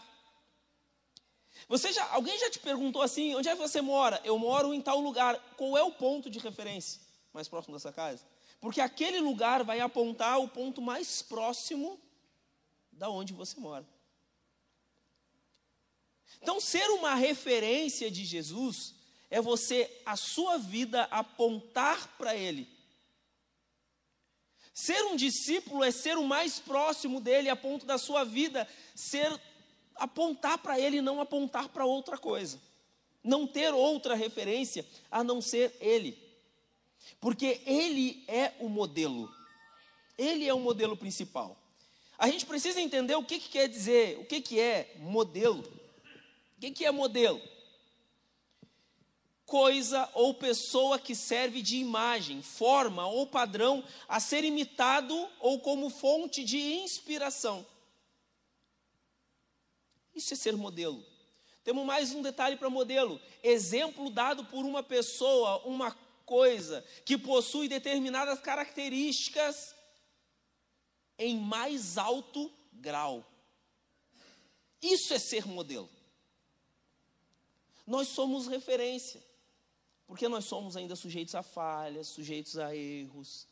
Você 1.70 1.92
já, 1.92 2.06
alguém 2.12 2.38
já 2.38 2.52
te 2.52 2.60
perguntou 2.60 3.02
assim, 3.02 3.34
onde 3.34 3.48
é 3.48 3.56
que 3.56 3.62
você 3.62 3.82
mora? 3.82 4.22
Eu 4.24 4.38
moro 4.38 4.74
em 4.74 4.82
tal 4.82 5.00
lugar. 5.00 5.40
Qual 5.56 5.78
é 5.78 5.84
o 5.84 5.92
ponto 5.92 6.30
de 6.30 6.38
referência 6.38 7.07
mais 7.34 7.48
próximo 7.48 7.76
dessa 7.76 7.92
casa? 7.92 8.26
Porque 8.60 8.82
aquele 8.82 9.20
lugar 9.20 9.64
vai 9.64 9.80
apontar 9.80 10.40
o 10.40 10.48
ponto 10.48 10.82
mais 10.82 11.22
próximo 11.22 12.00
da 12.92 13.10
onde 13.10 13.34
você 13.34 13.60
mora. 13.60 13.88
Então, 16.42 16.60
ser 16.60 16.88
uma 16.92 17.16
referência 17.16 18.10
de 18.12 18.26
Jesus 18.26 18.96
é 19.30 19.42
você, 19.42 20.02
a 20.06 20.16
sua 20.16 20.58
vida, 20.58 21.04
apontar 21.06 22.18
para 22.18 22.36
Ele. 22.36 22.68
Ser 24.74 25.04
um 25.06 25.16
discípulo 25.16 25.84
é 25.84 25.92
ser 25.92 26.18
o 26.18 26.24
mais 26.24 26.60
próximo 26.60 27.20
dele, 27.20 27.50
a 27.50 27.56
ponto 27.56 27.86
da 27.86 27.98
sua 27.98 28.24
vida 28.24 28.68
ser 28.94 29.28
apontar 29.96 30.60
para 30.60 30.80
Ele 30.80 30.98
e 30.98 31.02
não 31.02 31.20
apontar 31.20 31.70
para 31.70 31.86
outra 31.86 32.18
coisa. 32.18 32.62
Não 33.24 33.48
ter 33.48 33.74
outra 33.74 34.16
referência 34.16 34.86
a 35.10 35.24
não 35.24 35.42
ser 35.42 35.76
Ele. 35.80 36.27
Porque 37.20 37.62
Ele 37.66 38.24
é 38.28 38.54
o 38.60 38.70
modelo. 38.70 39.34
Ele 40.18 40.48
é 40.48 40.54
o 40.54 40.60
modelo 40.60 40.98
principal. 40.98 41.58
A 42.18 42.28
gente 42.30 42.46
precisa 42.46 42.82
entender 42.82 43.16
o 43.16 43.24
que, 43.24 43.40
que 43.40 43.50
quer 43.50 43.70
dizer, 43.70 44.18
o 44.20 44.26
que, 44.26 44.42
que 44.42 44.60
é 44.60 44.96
modelo. 45.00 45.62
O 46.58 46.60
que, 46.60 46.72
que 46.72 46.86
é 46.86 46.92
modelo? 46.92 47.40
Coisa 49.46 50.10
ou 50.14 50.34
pessoa 50.34 50.98
que 50.98 51.14
serve 51.14 51.62
de 51.62 51.78
imagem, 51.78 52.42
forma 52.42 53.08
ou 53.08 53.28
padrão 53.28 53.84
a 54.08 54.20
ser 54.20 54.44
imitado 54.44 55.30
ou 55.40 55.60
como 55.60 55.90
fonte 55.90 56.44
de 56.44 56.58
inspiração. 56.58 57.66
Isso 60.16 60.34
é 60.34 60.38
ser 60.38 60.58
modelo. 60.58 61.06
Temos 61.64 61.86
mais 61.86 62.12
um 62.12 62.24
detalhe 62.24 62.58
para 62.58 62.70
modelo: 62.70 63.22
exemplo 63.44 64.10
dado 64.10 64.44
por 64.46 64.66
uma 64.66 64.82
pessoa, 64.82 65.62
uma 65.66 65.96
coisa 66.28 66.86
que 67.06 67.18
possui 67.18 67.70
determinadas 67.70 68.40
características 68.40 69.74
em 71.18 71.40
mais 71.40 71.98
alto 71.98 72.52
grau. 72.74 73.26
Isso 74.82 75.14
é 75.14 75.20
ser 75.20 75.48
modelo. 75.48 75.90
Nós 77.88 78.10
somos 78.10 78.46
referência, 78.46 79.24
porque 80.06 80.28
nós 80.28 80.44
somos 80.44 80.76
ainda 80.76 80.98
sujeitos 80.98 81.34
a 81.34 81.42
falhas, 81.42 82.08
sujeitos 82.08 82.58
a 82.58 82.76
erros. 82.76 83.48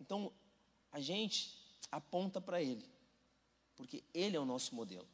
Então, 0.00 0.32
a 0.90 1.00
gente 1.00 1.56
aponta 1.92 2.40
para 2.40 2.60
Ele, 2.60 2.84
porque 3.76 4.02
Ele 4.12 4.36
é 4.36 4.40
o 4.40 4.44
nosso 4.44 4.74
modelo. 4.74 5.08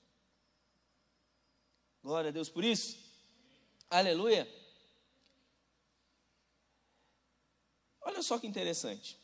Glória 2.02 2.30
a 2.30 2.32
Deus 2.32 2.48
por 2.48 2.64
isso. 2.64 2.96
Aleluia. 3.90 4.50
Olha 8.06 8.22
só 8.22 8.38
que 8.38 8.46
interessante. 8.46 9.18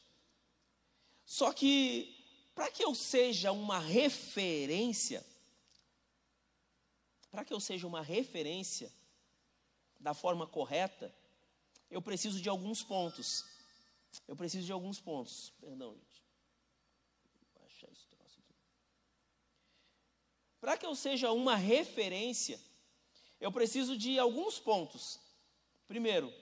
Só 1.25 1.53
que, 1.53 2.13
para 2.53 2.69
que 2.69 2.83
eu 2.83 2.97
seja 2.97 3.53
uma 3.53 3.79
referência, 3.79 5.25
para 7.31 7.45
que 7.45 7.55
eu 7.55 7.61
seja 7.61 7.87
uma 7.87 8.03
referência, 8.03 8.93
da 10.01 10.13
forma 10.13 10.49
correta, 10.49 11.15
eu 11.89 12.03
preciso 12.03 12.41
de 12.41 12.49
alguns 12.49 12.83
pontos. 12.83 13.45
Eu 14.27 14.35
preciso 14.35 14.67
de 14.67 14.73
alguns 14.73 14.99
pontos. 14.99 15.53
Perdão, 15.61 15.95
gente. 15.95 16.25
Vou 17.41 17.63
baixar 17.63 17.89
esse 17.93 18.09
troço 18.09 18.41
aqui. 18.41 18.55
Para 20.61 20.77
que 20.77 20.85
eu 20.85 20.97
seja 20.97 21.31
uma 21.31 21.55
referência, 21.55 22.61
eu 23.41 23.53
preciso 23.53 23.97
de 23.97 24.19
alguns 24.19 24.59
pontos. 24.59 25.21
Primeiro, 25.87 26.35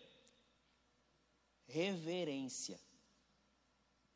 reverência. 1.73 2.79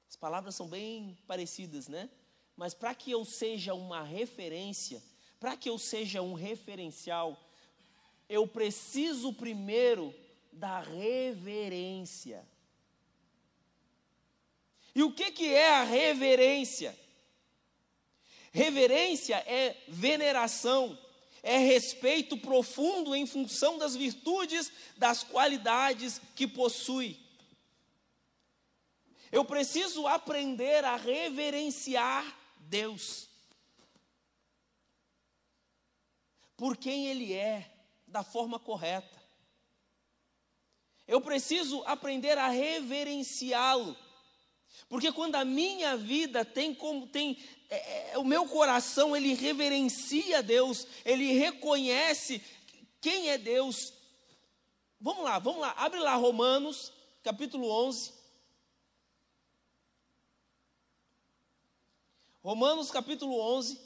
As 0.09 0.17
palavras 0.17 0.55
são 0.55 0.69
bem 0.69 1.17
parecidas, 1.27 1.89
né? 1.89 2.11
Mas 2.57 2.75
para 2.75 2.95
que 2.95 3.11
eu 3.11 3.25
seja 3.25 3.75
uma 3.75 4.03
referência, 4.03 5.03
para 5.41 5.57
que 5.57 5.69
eu 5.69 5.79
seja 5.79 6.23
um 6.23 6.35
referencial, 6.35 7.39
eu 8.29 8.47
preciso 8.47 9.33
primeiro 9.33 10.15
da 10.53 10.81
reverência. 10.81 12.47
E 14.95 15.03
o 15.03 15.13
que, 15.13 15.33
que 15.33 15.53
é 15.53 15.71
a 15.71 15.83
reverência? 15.83 16.97
Reverência 18.53 19.37
é 19.49 19.77
veneração, 19.89 20.97
é 21.43 21.59
respeito 21.59 22.37
profundo 22.37 23.17
em 23.17 23.27
função 23.27 23.77
das 23.77 23.97
virtudes, 23.97 24.71
das 24.97 25.25
qualidades 25.25 26.21
que 26.37 26.47
possui. 26.47 27.24
Eu 29.35 29.45
preciso 29.45 30.07
aprender 30.07 30.85
a 30.85 30.95
reverenciar 30.95 32.25
Deus 32.57 33.29
por 36.57 36.77
quem 36.77 37.09
Ele 37.09 37.33
é 37.33 37.69
da 38.07 38.23
forma 38.23 38.61
correta. 38.61 39.21
Eu 41.05 41.21
preciso 41.21 41.83
aprender 41.85 42.39
a 42.39 42.47
reverenciá-lo. 42.47 43.97
Porque 44.89 45.11
quando 45.11 45.35
a 45.35 45.45
minha 45.45 45.97
vida 45.97 46.45
tem 46.45 46.73
como 46.73 47.09
tem 47.09 47.37
é, 47.69 48.13
é, 48.13 48.19
o 48.19 48.23
meu 48.23 48.47
coração 48.47 49.17
ele 49.17 49.35
reverencia 49.35 50.45
Deus, 50.45 50.87
ele 51.05 51.33
reconhece 51.33 52.41
quem 53.01 53.31
é 53.31 53.37
Deus. 53.37 53.93
Vamos 55.01 55.25
lá, 55.25 55.41
vamos 55.41 55.61
lá. 55.61 55.73
Abre 55.73 55.99
lá 55.99 56.15
Romanos, 56.15 56.93
capítulo 57.25 57.69
11. 57.89 58.14
Romanos 62.45 62.91
capítulo 62.91 63.41
11. 63.41 63.81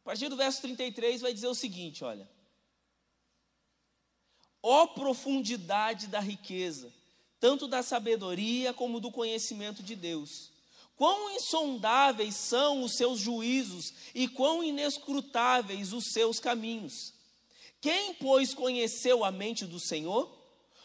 A 0.00 0.04
partir 0.04 0.30
do 0.30 0.36
verso 0.36 0.62
33 0.62 1.20
vai 1.20 1.34
dizer 1.34 1.46
o 1.46 1.54
seguinte: 1.54 2.02
olha. 2.02 2.26
Ó 4.62 4.86
profundidade 4.86 6.06
da 6.06 6.20
riqueza, 6.20 6.90
tanto 7.38 7.68
da 7.68 7.82
sabedoria 7.82 8.72
como 8.72 8.98
do 8.98 9.12
conhecimento 9.12 9.82
de 9.82 9.94
Deus. 9.94 10.50
Quão 10.96 11.36
insondáveis 11.36 12.34
são 12.34 12.82
os 12.82 12.96
seus 12.96 13.20
juízos 13.20 13.92
e 14.14 14.26
quão 14.26 14.64
inescrutáveis 14.64 15.92
os 15.92 16.12
seus 16.12 16.40
caminhos. 16.40 17.12
Quem, 17.78 18.14
pois, 18.14 18.54
conheceu 18.54 19.22
a 19.22 19.30
mente 19.30 19.66
do 19.66 19.78
Senhor? 19.78 20.34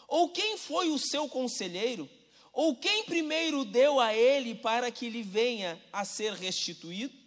Ou 0.10 0.29
quem 0.29 0.57
foi 0.57 0.89
o 0.89 1.00
seu 1.00 1.29
conselheiro? 1.29 2.07
Ou 2.53 2.75
quem 2.75 3.03
primeiro 3.03 3.65
deu 3.65 4.00
a 4.00 4.13
ele 4.13 4.55
para 4.55 4.89
que 4.91 5.10
lhe 5.10 5.24
venha 5.24 5.81
a 5.91 6.05
ser 6.05 6.33
restituído? 6.33 7.24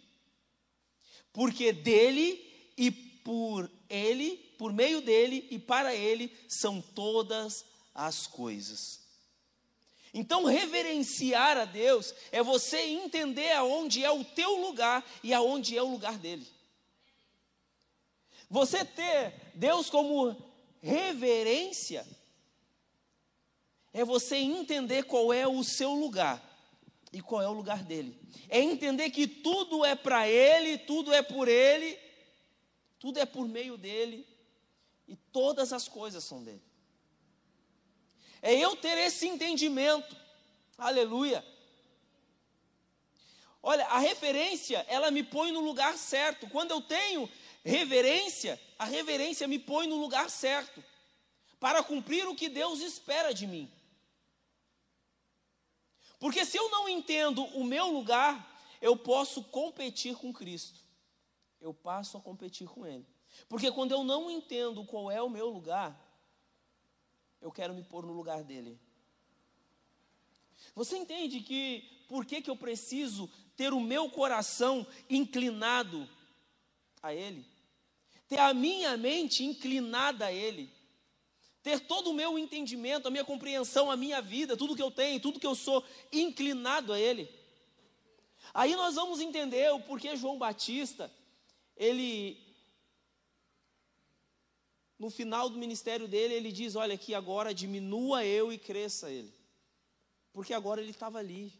porque 1.37 1.71
dele 1.71 2.43
e 2.75 2.89
por 2.89 3.69
ele, 3.87 4.37
por 4.57 4.73
meio 4.73 5.01
dele 5.01 5.47
e 5.51 5.59
para 5.59 5.93
ele 5.93 6.35
são 6.47 6.81
todas 6.81 7.63
as 7.93 8.25
coisas. 8.25 9.01
Então, 10.11 10.45
reverenciar 10.45 11.55
a 11.55 11.65
Deus 11.65 12.11
é 12.31 12.41
você 12.41 12.79
entender 12.79 13.51
aonde 13.51 14.03
é 14.03 14.09
o 14.09 14.23
teu 14.23 14.55
lugar 14.55 15.07
e 15.23 15.31
aonde 15.31 15.77
é 15.77 15.83
o 15.83 15.91
lugar 15.91 16.17
dele. 16.17 16.47
Você 18.49 18.83
ter 18.83 19.51
Deus 19.53 19.91
como 19.91 20.35
reverência 20.81 22.03
é 23.97 24.05
você 24.05 24.35
entender 24.35 25.05
qual 25.05 25.33
é 25.33 25.47
o 25.47 25.63
seu 25.63 25.91
lugar 25.91 26.39
e 27.11 27.19
qual 27.19 27.41
é 27.41 27.47
o 27.47 27.53
lugar 27.53 27.83
dele. 27.83 28.15
É 28.47 28.59
entender 28.59 29.09
que 29.09 29.27
tudo 29.27 29.83
é 29.83 29.95
para 29.95 30.29
ele, 30.29 30.77
tudo 30.77 31.11
é 31.11 31.23
por 31.23 31.47
ele, 31.47 31.97
tudo 32.99 33.17
é 33.17 33.25
por 33.25 33.47
meio 33.47 33.75
dele 33.75 34.23
e 35.07 35.15
todas 35.15 35.73
as 35.73 35.87
coisas 35.87 36.23
são 36.23 36.43
dele. 36.43 36.61
É 38.39 38.53
eu 38.53 38.75
ter 38.75 38.99
esse 38.99 39.27
entendimento. 39.27 40.15
Aleluia. 40.77 41.43
Olha, 43.63 43.83
a 43.87 43.97
referência, 43.97 44.85
ela 44.87 45.09
me 45.09 45.23
põe 45.23 45.51
no 45.51 45.61
lugar 45.61 45.97
certo. 45.97 46.47
Quando 46.49 46.69
eu 46.69 46.81
tenho 46.81 47.27
reverência, 47.65 48.61
a 48.77 48.85
reverência 48.85 49.47
me 49.47 49.57
põe 49.57 49.87
no 49.87 49.95
lugar 49.95 50.29
certo 50.29 50.83
para 51.59 51.81
cumprir 51.81 52.27
o 52.27 52.35
que 52.35 52.47
Deus 52.47 52.79
espera 52.79 53.33
de 53.33 53.47
mim. 53.47 53.71
Porque 56.19 56.45
se 56.45 56.57
eu 56.57 56.69
não 56.69 56.89
entendo 56.89 57.43
o 57.43 57.63
meu 57.63 57.91
lugar, 57.91 58.57
eu 58.81 58.95
posso 58.97 59.43
competir 59.43 60.15
com 60.15 60.33
Cristo. 60.33 60.79
Eu 61.61 61.73
passo 61.73 62.17
a 62.17 62.21
competir 62.21 62.67
com 62.67 62.85
Ele. 62.85 63.05
Porque 63.47 63.71
quando 63.71 63.91
eu 63.91 64.03
não 64.03 64.29
entendo 64.31 64.85
qual 64.85 65.11
é 65.11 65.21
o 65.21 65.29
meu 65.29 65.49
lugar, 65.49 65.95
eu 67.41 67.51
quero 67.51 67.73
me 67.73 67.83
pôr 67.83 68.05
no 68.05 68.13
lugar 68.13 68.43
dele. 68.43 68.79
Você 70.73 70.97
entende 70.97 71.41
que 71.41 72.03
por 72.07 72.25
que, 72.25 72.41
que 72.41 72.49
eu 72.49 72.55
preciso 72.55 73.29
ter 73.55 73.73
o 73.73 73.79
meu 73.79 74.09
coração 74.09 74.85
inclinado 75.09 76.09
a 77.01 77.13
Ele? 77.13 77.45
Ter 78.27 78.39
a 78.39 78.53
minha 78.53 78.97
mente 78.97 79.43
inclinada 79.43 80.25
a 80.25 80.33
Ele? 80.33 80.71
Ter 81.67 81.81
todo 81.81 82.11
o 82.11 82.13
meu 82.13 82.39
entendimento, 82.39 83.09
a 83.09 83.11
minha 83.11 83.25
compreensão, 83.25 83.91
a 83.91 83.97
minha 83.97 84.21
vida, 84.21 84.55
tudo 84.55 84.73
que 84.73 84.81
eu 84.81 84.89
tenho, 84.89 85.19
tudo 85.19 85.37
que 85.37 85.45
eu 85.45 85.53
sou, 85.53 85.83
inclinado 86.13 86.93
a 86.93 86.99
Ele? 86.99 87.29
Aí 88.53 88.73
nós 88.73 88.95
vamos 88.95 89.19
entender 89.19 89.69
o 89.73 89.81
porquê 89.81 90.15
João 90.15 90.37
Batista, 90.37 91.11
ele 91.75 92.41
no 94.97 95.09
final 95.09 95.49
do 95.49 95.57
ministério 95.57 96.07
dele, 96.07 96.35
ele 96.35 96.53
diz: 96.53 96.77
Olha, 96.77 96.95
aqui 96.95 97.13
agora 97.13 97.53
diminua 97.53 98.23
eu 98.23 98.53
e 98.53 98.57
cresça 98.57 99.11
ele. 99.11 99.33
Porque 100.31 100.53
agora 100.53 100.79
ele 100.79 100.91
estava 100.91 101.19
ali. 101.19 101.51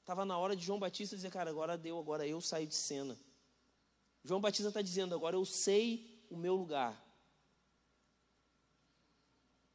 Estava 0.00 0.24
na 0.24 0.36
hora 0.36 0.56
de 0.56 0.66
João 0.66 0.80
Batista 0.80 1.14
dizer: 1.14 1.30
Cara, 1.30 1.50
agora 1.50 1.78
deu, 1.78 1.96
agora 1.96 2.26
eu 2.26 2.40
saio 2.40 2.66
de 2.66 2.74
cena. 2.74 3.16
João 4.24 4.40
Batista 4.40 4.66
está 4.66 4.82
dizendo: 4.82 5.14
Agora 5.14 5.36
eu 5.36 5.44
sei 5.44 6.26
o 6.28 6.36
meu 6.36 6.56
lugar. 6.56 7.03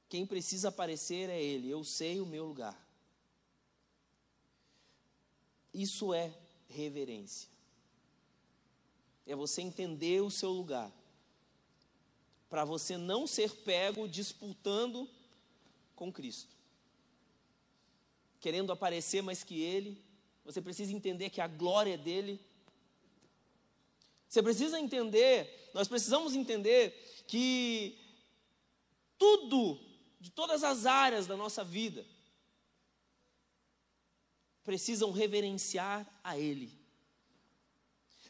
Quem 0.10 0.26
precisa 0.26 0.70
aparecer 0.70 1.30
é 1.30 1.42
ele, 1.42 1.70
eu 1.70 1.84
sei 1.84 2.20
o 2.20 2.26
meu 2.26 2.46
lugar. 2.46 2.78
Isso 5.72 6.14
é 6.14 6.34
reverência. 6.68 7.48
É 9.26 9.36
você 9.36 9.62
entender 9.62 10.22
o 10.22 10.32
seu 10.32 10.50
lugar 10.50 10.92
para 12.50 12.66
você 12.66 12.98
não 12.98 13.28
ser 13.28 13.52
pego 13.58 14.08
disputando 14.08 15.08
com 15.96 16.12
Cristo. 16.12 16.50
Querendo 18.40 18.72
aparecer 18.72 19.22
mais 19.22 19.44
que 19.44 19.62
Ele, 19.62 20.04
você 20.44 20.60
precisa 20.60 20.92
entender 20.92 21.30
que 21.30 21.42
a 21.42 21.48
glória 21.48 21.94
é 21.94 21.98
dele. 21.98 22.42
Você 24.28 24.42
precisa 24.42 24.80
entender, 24.80 25.70
nós 25.74 25.88
precisamos 25.88 26.34
entender 26.34 27.24
que 27.28 27.96
tudo, 29.18 29.80
de 30.20 30.30
todas 30.30 30.64
as 30.64 30.86
áreas 30.86 31.26
da 31.28 31.38
nossa 31.38 31.64
vida, 31.64 32.06
precisam 34.64 35.12
reverenciar 35.12 36.08
a 36.24 36.38
Ele. 36.38 36.78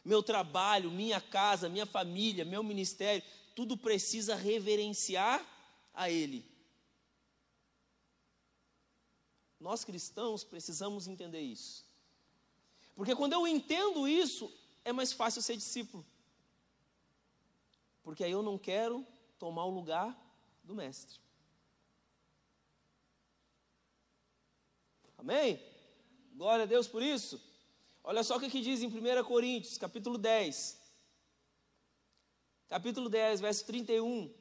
Meu 0.04 0.22
trabalho, 0.22 0.90
minha 0.90 1.20
casa, 1.20 1.68
minha 1.68 1.84
família, 1.84 2.44
meu 2.44 2.62
ministério, 2.62 3.22
tudo 3.54 3.76
precisa 3.76 4.34
reverenciar 4.34 5.44
a 5.92 6.08
Ele. 6.08 6.48
Nós 9.58 9.84
cristãos 9.84 10.42
precisamos 10.42 11.06
entender 11.06 11.40
isso. 11.40 11.84
Porque 12.96 13.14
quando 13.14 13.34
eu 13.34 13.46
entendo 13.46 14.08
isso, 14.08 14.50
é 14.84 14.92
mais 14.92 15.12
fácil 15.12 15.42
ser 15.42 15.56
discípulo. 15.56 16.06
Porque 18.02 18.24
aí 18.24 18.30
eu 18.30 18.42
não 18.42 18.56
quero 18.56 19.06
tomar 19.38 19.64
o 19.66 19.70
lugar 19.70 20.16
do 20.64 20.74
Mestre. 20.74 21.18
Amém? 25.20 25.62
Glória 26.34 26.64
a 26.64 26.66
Deus 26.66 26.88
por 26.88 27.02
isso. 27.02 27.40
Olha 28.02 28.24
só 28.24 28.36
o 28.36 28.40
que 28.40 28.60
diz 28.60 28.82
em 28.82 28.88
1 28.88 29.24
Coríntios, 29.24 29.78
capítulo 29.78 30.18
10 30.18 30.80
capítulo 32.70 33.08
10, 33.08 33.40
verso 33.40 33.66
31. 33.66 34.32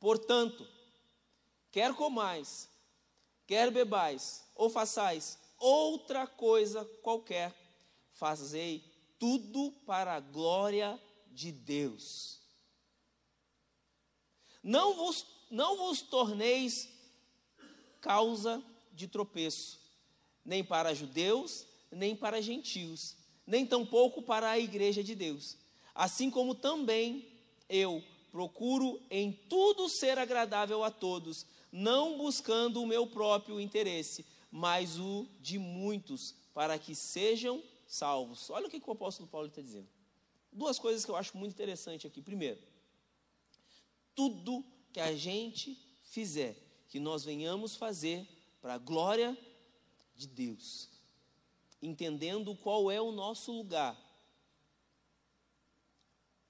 Portanto, 0.00 0.66
quer 1.70 1.94
comais, 1.94 2.70
quer 3.46 3.70
bebais, 3.70 4.42
ou 4.54 4.70
façais 4.70 5.38
outra 5.58 6.26
coisa 6.26 6.82
qualquer, 7.02 7.54
fazei 8.14 8.82
tudo 9.18 9.70
para 9.84 10.14
a 10.14 10.20
glória 10.20 10.98
de 11.26 11.52
Deus. 11.52 12.40
Não 14.62 14.94
vos, 14.94 15.26
não 15.50 15.76
vos 15.76 16.00
torneis 16.00 16.88
causa 18.08 18.64
de 18.90 19.06
tropeço, 19.06 19.78
nem 20.42 20.64
para 20.64 20.94
judeus, 20.94 21.66
nem 21.90 22.16
para 22.16 22.40
gentios, 22.40 23.14
nem 23.46 23.66
tampouco 23.66 24.22
para 24.22 24.48
a 24.48 24.58
igreja 24.58 25.04
de 25.04 25.14
Deus. 25.14 25.58
Assim 25.94 26.30
como 26.30 26.54
também 26.54 27.28
eu 27.68 28.02
procuro 28.32 28.98
em 29.10 29.30
tudo 29.30 29.90
ser 29.90 30.18
agradável 30.18 30.82
a 30.82 30.90
todos, 30.90 31.44
não 31.70 32.16
buscando 32.16 32.80
o 32.80 32.86
meu 32.86 33.06
próprio 33.06 33.60
interesse, 33.60 34.24
mas 34.50 34.98
o 34.98 35.28
de 35.38 35.58
muitos, 35.58 36.34
para 36.54 36.78
que 36.78 36.94
sejam 36.94 37.62
salvos. 37.86 38.48
Olha 38.48 38.68
o 38.68 38.70
que, 38.70 38.80
que 38.80 38.88
o 38.88 38.94
apóstolo 38.94 39.28
Paulo 39.28 39.48
está 39.48 39.60
dizendo. 39.60 39.88
Duas 40.50 40.78
coisas 40.78 41.04
que 41.04 41.10
eu 41.10 41.16
acho 41.16 41.36
muito 41.36 41.52
interessante 41.52 42.06
aqui. 42.06 42.22
Primeiro, 42.22 42.58
tudo 44.14 44.64
que 44.94 44.98
a 44.98 45.14
gente 45.14 45.78
fizer, 46.04 46.67
que 46.88 46.98
nós 46.98 47.24
venhamos 47.24 47.76
fazer 47.76 48.26
para 48.60 48.74
a 48.74 48.78
glória 48.78 49.36
de 50.16 50.26
Deus 50.26 50.88
entendendo 51.80 52.54
qual 52.56 52.90
é 52.90 53.00
o 53.00 53.12
nosso 53.12 53.52
lugar 53.52 53.96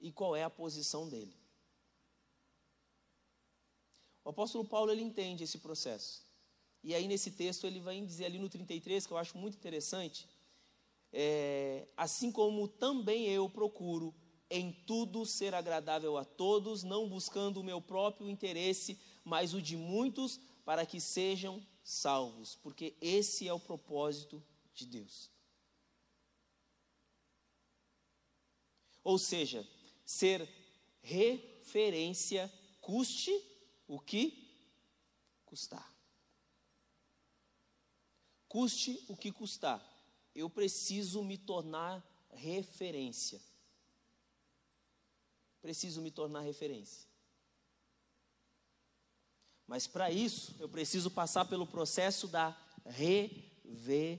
e 0.01 0.11
qual 0.11 0.35
é 0.35 0.43
a 0.43 0.51
posição 0.51 1.09
dele. 1.09 1.37
O 4.25 4.31
apóstolo 4.31 4.65
Paulo 4.65 4.93
ele 4.93 5.03
entende 5.03 5.45
esse 5.45 5.59
processo. 5.59 6.27
E 6.83 6.95
aí 6.95 7.09
nesse 7.09 7.31
texto 7.33 7.67
ele 7.67 7.81
vai 7.81 8.01
dizer 8.01 8.27
ali 8.27 8.39
no 8.39 8.49
33, 8.49 9.07
que 9.07 9.13
eu 9.13 9.19
acho 9.19 9.37
muito 9.37 9.57
interessante, 9.57 10.29
é, 11.13 11.89
assim 11.97 12.31
como 12.31 12.69
também 12.69 13.27
eu 13.29 13.49
procuro 13.49 14.15
em 14.51 14.73
tudo 14.73 15.27
ser 15.27 15.55
agradável 15.55 16.17
a 16.17 16.25
todos, 16.25 16.83
não 16.83 17.09
buscando 17.09 17.61
o 17.61 17.65
meu 17.65 17.81
próprio 17.81 18.31
interesse, 18.31 18.99
mas 19.25 19.53
o 19.53 19.61
de 19.61 19.77
muitos, 19.77 20.41
para 20.65 20.87
que 20.87 21.01
sejam 21.01 21.65
salvos, 21.83 22.57
porque 22.57 22.95
esse 23.01 23.49
é 23.49 23.53
o 23.53 23.61
propósito 23.61 24.43
de 24.75 24.87
Deus. 24.87 25.31
Ou 29.03 29.19
seja, 29.19 29.67
ser 30.05 30.49
referência 31.01 32.53
custe 32.81 33.33
o 33.87 33.99
que 33.99 34.47
custar. 35.47 35.91
Custe 38.47 39.03
o 39.09 39.17
que 39.17 39.33
custar. 39.33 39.83
Eu 40.35 40.49
preciso 40.49 41.23
me 41.23 41.39
tornar 41.39 42.07
referência. 42.31 43.41
Preciso 45.61 46.01
me 46.01 46.11
tornar 46.11 46.41
referência. 46.41 47.09
Mas 49.67 49.87
para 49.87 50.11
isso, 50.11 50.57
eu 50.59 50.69
preciso 50.69 51.11
passar 51.11 51.45
pelo 51.45 51.67
processo 51.67 52.27
da 52.27 52.57
reverência. 52.87 54.19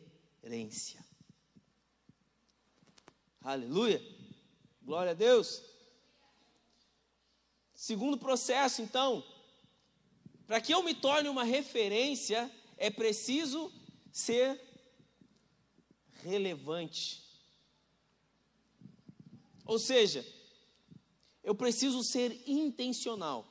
Aleluia. 3.41 3.99
Glória 4.81 5.11
a 5.11 5.15
Deus. 5.15 5.63
Segundo 7.73 8.17
processo, 8.17 8.81
então, 8.81 9.23
para 10.45 10.59
que 10.61 10.73
eu 10.73 10.83
me 10.83 10.93
torne 10.93 11.29
uma 11.29 11.43
referência, 11.43 12.51
é 12.77 12.89
preciso 12.89 13.71
ser 14.11 14.61
relevante. 16.23 17.23
Ou 19.65 19.79
seja, 19.79 20.25
eu 21.49 21.55
preciso 21.55 22.03
ser 22.03 22.43
intencional. 22.45 23.43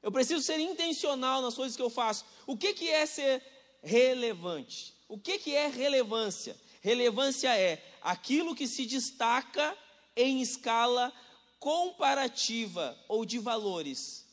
Eu 0.00 0.12
preciso 0.12 0.40
ser 0.40 0.60
intencional 0.60 1.42
nas 1.42 1.56
coisas 1.56 1.74
que 1.74 1.82
eu 1.82 1.90
faço. 1.90 2.24
O 2.46 2.56
que, 2.56 2.72
que 2.74 2.88
é 2.88 3.04
ser 3.06 3.42
relevante. 3.82 4.94
O 5.08 5.18
que, 5.18 5.36
que 5.36 5.52
é 5.52 5.66
relevância? 5.66 6.56
Relevância 6.80 7.58
é 7.58 7.84
aquilo 8.00 8.54
que 8.54 8.68
se 8.68 8.86
destaca 8.86 9.76
em 10.14 10.40
escala 10.40 11.12
comparativa 11.58 12.96
ou 13.08 13.24
de 13.26 13.40
valores 13.40 14.28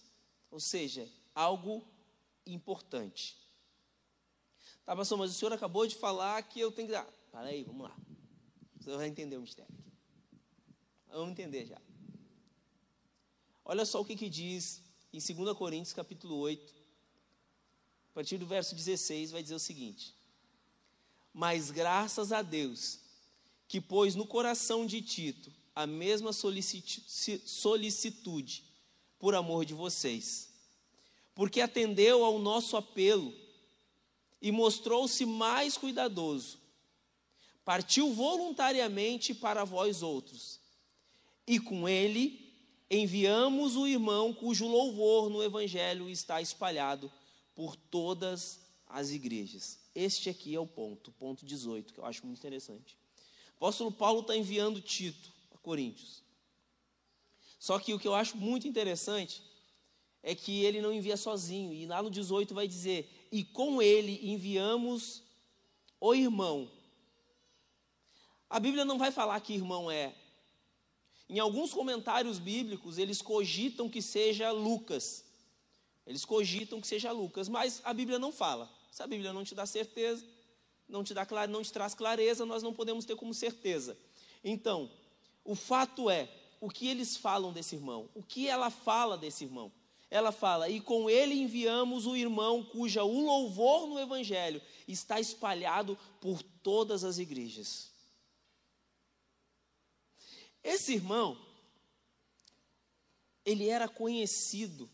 Ou 0.52 0.60
seja, 0.60 1.10
algo 1.34 1.84
importante. 2.46 3.36
Tá, 4.86 4.96
pastor, 4.96 5.18
mas 5.18 5.32
o 5.32 5.34
senhor 5.34 5.54
acabou 5.54 5.88
de 5.88 5.96
falar 5.96 6.40
que 6.44 6.60
eu 6.60 6.72
tenho 6.72 6.90
que 6.90 6.94
dar. 6.94 7.08
Para 7.32 7.48
aí, 7.48 7.64
vamos 7.64 7.90
lá. 7.90 7.98
Você 8.80 8.96
vai 8.96 9.08
entender 9.08 9.38
o 9.38 9.42
mistério 9.42 9.74
aqui. 9.74 9.91
Vamos 11.12 11.32
entender 11.32 11.66
já. 11.66 11.82
Olha 13.66 13.86
só 13.86 14.00
o 14.00 14.06
que, 14.06 14.16
que 14.16 14.30
diz 14.30 14.82
em 15.14 15.20
2 15.20 15.58
Coríntios 15.58 15.94
capítulo 15.94 16.38
8, 16.38 16.74
a 18.12 18.14
partir 18.14 18.38
do 18.38 18.46
verso 18.46 18.74
16, 18.74 19.32
vai 19.32 19.44
dizer 19.44 19.56
o 19.56 19.60
seguinte: 19.60 20.16
Mas 21.34 21.70
graças 21.70 22.32
a 22.32 22.42
Deus, 22.42 23.00
que 23.68 23.82
pôs 23.82 24.16
no 24.16 24.26
coração 24.26 24.86
de 24.86 25.02
Tito 25.02 25.52
a 25.76 25.86
mesma 25.86 26.32
solicitude 26.34 27.04
por 29.20 29.36
amor 29.36 29.66
de 29.66 29.74
vocês, 29.74 30.50
porque 31.36 31.60
atendeu 31.60 32.24
ao 32.24 32.40
nosso 32.40 32.78
apelo 32.78 33.34
e 34.42 34.50
mostrou-se 34.50 35.26
mais 35.26 35.78
cuidadoso, 35.78 36.58
partiu 37.66 38.14
voluntariamente 38.14 39.34
para 39.34 39.66
vós 39.66 40.02
outros, 40.02 40.61
e 41.52 41.60
com 41.60 41.86
ele 41.90 42.50
enviamos 42.90 43.76
o 43.76 43.86
irmão 43.86 44.34
cujo 44.34 44.66
louvor 44.66 45.30
no 45.30 45.44
Evangelho 45.44 46.10
está 46.10 46.42
espalhado 46.42 47.12
por 47.54 47.76
todas 47.76 48.62
as 48.88 49.10
igrejas. 49.10 49.78
Este 49.94 50.30
aqui 50.30 50.56
é 50.56 50.60
o 50.62 50.66
ponto, 50.66 51.12
ponto 51.12 51.46
18, 51.46 51.94
que 51.94 52.00
eu 52.00 52.06
acho 52.06 52.26
muito 52.26 52.40
interessante. 52.40 52.98
O 53.60 53.66
apóstolo 53.66 53.92
Paulo 53.92 54.22
está 54.22 54.34
enviando 54.34 54.80
Tito 54.80 55.30
a 55.54 55.58
Coríntios. 55.58 56.24
Só 57.60 57.78
que 57.80 57.94
o 57.94 58.00
que 58.00 58.08
eu 58.08 58.16
acho 58.16 58.38
muito 58.38 58.66
interessante 58.66 59.44
é 60.24 60.34
que 60.34 60.64
ele 60.64 60.80
não 60.80 60.94
envia 60.94 61.18
sozinho, 61.18 61.74
e 61.74 61.86
lá 61.86 62.02
no 62.02 62.10
18 62.10 62.54
vai 62.54 62.66
dizer: 62.66 63.28
E 63.30 63.44
com 63.44 63.82
ele 63.82 64.22
enviamos 64.24 65.22
o 66.00 66.16
irmão. 66.16 66.72
A 68.50 68.58
Bíblia 68.58 68.86
não 68.86 68.98
vai 68.98 69.12
falar 69.12 69.42
que 69.42 69.54
irmão 69.54 69.92
é 69.92 70.16
em 71.32 71.40
alguns 71.40 71.74
comentários 71.74 72.40
bíblicos, 72.40 72.98
eles 72.98 73.22
cogitam 73.22 73.88
que 73.88 74.02
seja 74.02 74.52
Lucas. 74.52 75.24
Eles 76.06 76.26
cogitam 76.26 76.82
que 76.82 76.88
seja 76.88 77.14
Lucas, 77.14 77.48
mas 77.48 77.80
a 77.86 77.94
Bíblia 77.94 78.20
não 78.20 78.34
fala. 78.34 78.70
Se 78.92 79.02
a 79.02 79.08
Bíblia 79.08 79.32
não 79.32 79.46
te 79.46 79.56
dá 79.56 79.66
certeza, 79.66 80.26
não 80.90 81.06
te, 81.06 81.14
dá, 81.14 81.26
não 81.48 81.64
te 81.64 81.72
traz 81.72 81.94
clareza, 81.94 82.46
nós 82.46 82.62
não 82.62 82.74
podemos 82.74 83.06
ter 83.06 83.16
como 83.16 83.34
certeza. 83.34 83.98
Então, 84.44 84.92
o 85.46 85.56
fato 85.56 86.10
é, 86.10 86.28
o 86.60 86.70
que 86.70 86.90
eles 86.90 87.16
falam 87.16 87.54
desse 87.54 87.76
irmão? 87.76 88.10
O 88.14 88.22
que 88.22 88.50
ela 88.50 88.70
fala 88.70 89.18
desse 89.18 89.46
irmão? 89.46 89.72
Ela 90.10 90.34
fala: 90.34 90.68
"E 90.68 90.82
com 90.82 91.10
ele 91.10 91.34
enviamos 91.34 92.08
o 92.08 92.18
irmão 92.18 92.62
cuja 92.62 93.06
o 93.06 93.26
louvor 93.26 93.88
no 93.88 93.98
evangelho 93.98 94.62
está 94.86 95.18
espalhado 95.18 95.98
por 96.20 96.44
todas 96.44 97.06
as 97.06 97.20
igrejas." 97.20 97.91
Esse 100.64 100.94
irmão, 100.94 101.38
ele 103.46 103.68
era 103.68 103.88
conhecido 103.88 104.90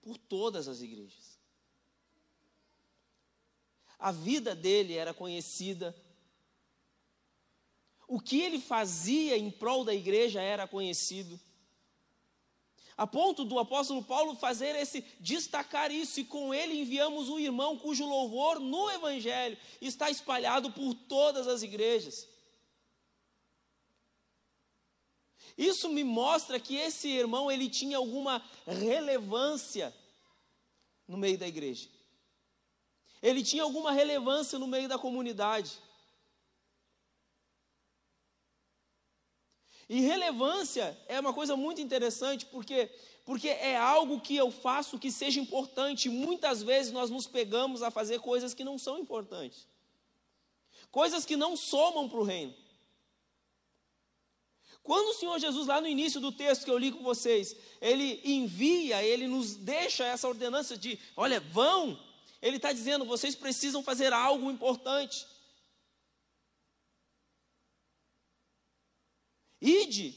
por 0.00 0.16
todas 0.16 0.68
as 0.68 0.80
igrejas. 0.80 1.38
A 3.98 4.12
vida 4.12 4.54
dele 4.54 4.94
era 4.94 5.12
conhecida. 5.12 5.94
O 8.08 8.18
que 8.18 8.40
ele 8.40 8.58
fazia 8.58 9.36
em 9.36 9.50
prol 9.50 9.84
da 9.84 9.94
igreja 9.94 10.40
era 10.40 10.66
conhecido. 10.66 11.38
A 12.96 13.06
ponto 13.06 13.44
do 13.44 13.58
apóstolo 13.58 14.02
Paulo 14.02 14.36
fazer 14.36 14.76
esse 14.76 15.02
destacar 15.20 15.90
isso, 15.90 16.20
e 16.20 16.24
com 16.24 16.52
ele 16.52 16.80
enviamos 16.80 17.28
o 17.28 17.38
irmão 17.38 17.78
cujo 17.78 18.06
louvor 18.06 18.60
no 18.60 18.90
evangelho 18.90 19.56
está 19.80 20.10
espalhado 20.10 20.70
por 20.70 20.94
todas 20.94 21.46
as 21.46 21.62
igrejas. 21.62 22.26
Isso 25.56 25.88
me 25.88 26.04
mostra 26.04 26.58
que 26.58 26.76
esse 26.76 27.08
irmão 27.08 27.50
ele 27.50 27.68
tinha 27.68 27.96
alguma 27.96 28.42
relevância 28.66 29.94
no 31.06 31.16
meio 31.16 31.38
da 31.38 31.46
igreja. 31.46 31.88
Ele 33.22 33.42
tinha 33.42 33.62
alguma 33.62 33.92
relevância 33.92 34.58
no 34.58 34.66
meio 34.66 34.88
da 34.88 34.98
comunidade. 34.98 35.78
E 39.88 40.00
relevância 40.00 40.96
é 41.08 41.18
uma 41.18 41.34
coisa 41.34 41.56
muito 41.56 41.80
interessante, 41.80 42.46
porque 42.46 42.90
porque 43.30 43.48
é 43.48 43.76
algo 43.76 44.20
que 44.20 44.34
eu 44.34 44.50
faço 44.50 44.98
que 44.98 45.10
seja 45.12 45.38
importante. 45.38 46.08
Muitas 46.08 46.64
vezes 46.64 46.90
nós 46.90 47.10
nos 47.10 47.28
pegamos 47.28 47.80
a 47.80 47.88
fazer 47.88 48.18
coisas 48.18 48.54
que 48.54 48.64
não 48.64 48.76
são 48.76 48.98
importantes. 48.98 49.68
Coisas 50.90 51.24
que 51.24 51.36
não 51.36 51.56
somam 51.56 52.08
para 52.08 52.18
o 52.18 52.24
reino. 52.24 52.52
Quando 54.90 55.10
o 55.10 55.14
Senhor 55.14 55.38
Jesus, 55.38 55.68
lá 55.68 55.80
no 55.80 55.86
início 55.86 56.20
do 56.20 56.32
texto 56.32 56.64
que 56.64 56.70
eu 56.72 56.76
li 56.76 56.90
com 56.90 57.00
vocês, 57.00 57.54
ele 57.80 58.20
envia, 58.24 59.00
ele 59.04 59.28
nos 59.28 59.54
deixa 59.54 60.04
essa 60.04 60.26
ordenança 60.26 60.76
de: 60.76 60.98
olha, 61.16 61.38
vão, 61.38 61.96
ele 62.42 62.56
está 62.56 62.72
dizendo, 62.72 63.04
vocês 63.04 63.36
precisam 63.36 63.84
fazer 63.84 64.12
algo 64.12 64.50
importante. 64.50 65.28
Ide, 69.60 70.12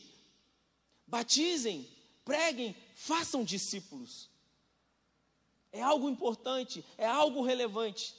batizem, 1.06 1.88
preguem, 2.26 2.76
façam 2.96 3.44
discípulos. 3.44 4.28
É 5.72 5.84
algo 5.84 6.10
importante, 6.10 6.84
é 6.98 7.06
algo 7.06 7.44
relevante. 7.44 8.16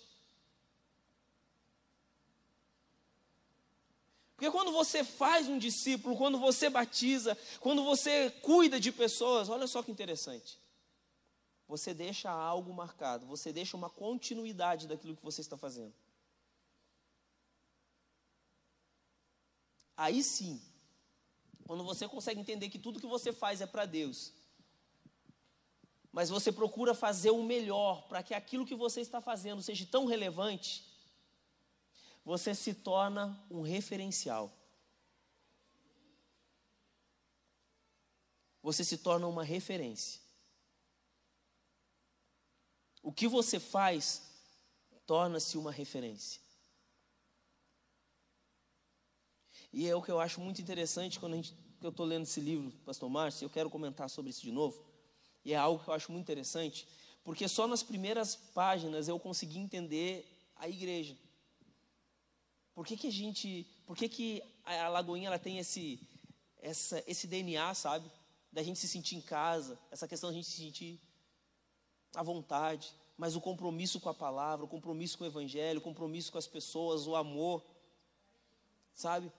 Porque 4.36 4.50
quando 4.50 4.72
você 4.72 5.04
faz 5.04 5.48
um 5.48 5.58
discípulo, 5.58 6.16
quando 6.16 6.38
você 6.38 6.68
batiza, 6.68 7.38
quando 7.60 7.84
você 7.84 8.30
cuida 8.42 8.80
de 8.80 8.90
pessoas, 8.90 9.48
olha 9.48 9.66
só 9.66 9.82
que 9.82 9.92
interessante. 9.92 10.58
Você 11.68 11.94
deixa 11.94 12.30
algo 12.30 12.72
marcado, 12.74 13.26
você 13.26 13.52
deixa 13.52 13.76
uma 13.76 13.88
continuidade 13.88 14.86
daquilo 14.88 15.16
que 15.16 15.22
você 15.22 15.40
está 15.40 15.56
fazendo. 15.56 15.94
Aí 19.96 20.22
sim, 20.22 20.60
quando 21.64 21.84
você 21.84 22.08
consegue 22.08 22.40
entender 22.40 22.68
que 22.68 22.78
tudo 22.78 23.00
que 23.00 23.06
você 23.06 23.32
faz 23.32 23.60
é 23.60 23.66
para 23.66 23.86
Deus, 23.86 24.32
mas 26.12 26.28
você 26.28 26.52
procura 26.52 26.94
fazer 26.94 27.30
o 27.30 27.42
melhor 27.42 28.06
para 28.08 28.22
que 28.22 28.34
aquilo 28.34 28.66
que 28.66 28.74
você 28.74 29.00
está 29.00 29.20
fazendo 29.20 29.62
seja 29.62 29.86
tão 29.86 30.04
relevante, 30.04 30.84
você 32.24 32.54
se 32.54 32.72
torna 32.72 33.38
um 33.50 33.60
referencial. 33.60 34.50
Você 38.62 38.82
se 38.82 38.96
torna 38.96 39.26
uma 39.26 39.44
referência. 39.44 40.20
O 43.02 43.12
que 43.12 43.28
você 43.28 43.60
faz 43.60 44.22
torna-se 45.06 45.58
uma 45.58 45.70
referência. 45.70 46.40
E 49.70 49.86
é 49.86 49.94
o 49.94 50.00
que 50.00 50.10
eu 50.10 50.18
acho 50.18 50.40
muito 50.40 50.62
interessante 50.62 51.20
quando 51.20 51.34
gente, 51.34 51.54
eu 51.82 51.90
estou 51.90 52.06
lendo 52.06 52.22
esse 52.22 52.40
livro, 52.40 52.70
Pastor 52.86 53.10
Márcio, 53.10 53.44
eu 53.44 53.50
quero 53.50 53.68
comentar 53.68 54.08
sobre 54.08 54.30
isso 54.30 54.40
de 54.40 54.52
novo. 54.52 54.82
E 55.44 55.52
é 55.52 55.56
algo 55.56 55.82
que 55.82 55.90
eu 55.90 55.94
acho 55.94 56.10
muito 56.10 56.24
interessante, 56.24 56.88
porque 57.22 57.46
só 57.48 57.66
nas 57.66 57.82
primeiras 57.82 58.34
páginas 58.34 59.08
eu 59.08 59.18
consegui 59.20 59.58
entender 59.58 60.26
a 60.56 60.66
igreja. 60.66 61.18
Por 62.74 62.84
que, 62.84 62.96
que 62.96 63.06
a 63.06 63.12
gente, 63.12 63.66
por 63.86 63.96
que, 63.96 64.08
que 64.08 64.42
a 64.64 64.88
Lagoinha 64.88 65.28
ela 65.28 65.38
tem 65.38 65.58
esse, 65.58 66.00
essa, 66.60 67.02
esse 67.06 67.26
DNA, 67.26 67.72
sabe? 67.74 68.10
Da 68.52 68.62
gente 68.62 68.80
se 68.80 68.88
sentir 68.88 69.14
em 69.16 69.20
casa, 69.20 69.78
essa 69.92 70.08
questão 70.08 70.30
da 70.30 70.34
gente 70.34 70.48
se 70.48 70.56
sentir 70.56 71.00
à 72.14 72.22
vontade, 72.22 72.92
mas 73.16 73.36
o 73.36 73.40
compromisso 73.40 74.00
com 74.00 74.08
a 74.08 74.14
palavra, 74.14 74.64
o 74.64 74.68
compromisso 74.68 75.16
com 75.16 75.24
o 75.24 75.26
evangelho, 75.26 75.78
o 75.78 75.82
compromisso 75.82 76.32
com 76.32 76.38
as 76.38 76.48
pessoas, 76.48 77.06
o 77.06 77.14
amor, 77.14 77.64
sabe? 78.92 79.30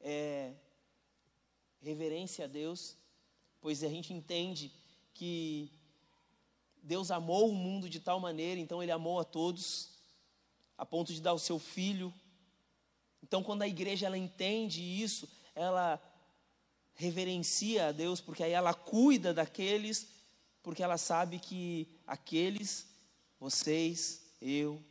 É, 0.00 0.52
reverência 1.80 2.44
a 2.44 2.48
Deus, 2.48 2.96
pois 3.60 3.82
a 3.82 3.88
gente 3.88 4.12
entende 4.12 4.72
que 5.12 5.72
Deus 6.84 7.10
amou 7.10 7.48
o 7.48 7.54
mundo 7.54 7.88
de 7.88 7.98
tal 7.98 8.20
maneira, 8.20 8.60
então 8.60 8.80
Ele 8.80 8.92
amou 8.92 9.18
a 9.18 9.24
todos, 9.24 9.88
a 10.78 10.86
ponto 10.86 11.12
de 11.12 11.20
dar 11.20 11.32
o 11.32 11.38
seu 11.38 11.58
Filho 11.58 12.14
então, 13.24 13.42
quando 13.42 13.62
a 13.62 13.66
igreja 13.66 14.04
ela 14.04 14.18
entende 14.18 14.82
isso, 14.82 15.26
ela 15.54 15.98
reverencia 16.92 17.88
a 17.88 17.92
Deus, 17.92 18.20
porque 18.20 18.42
aí 18.42 18.52
ela 18.52 18.74
cuida 18.74 19.32
daqueles, 19.32 20.06
porque 20.62 20.82
ela 20.82 20.98
sabe 20.98 21.38
que 21.38 21.88
aqueles, 22.06 22.86
vocês, 23.40 24.20
eu, 24.42 24.84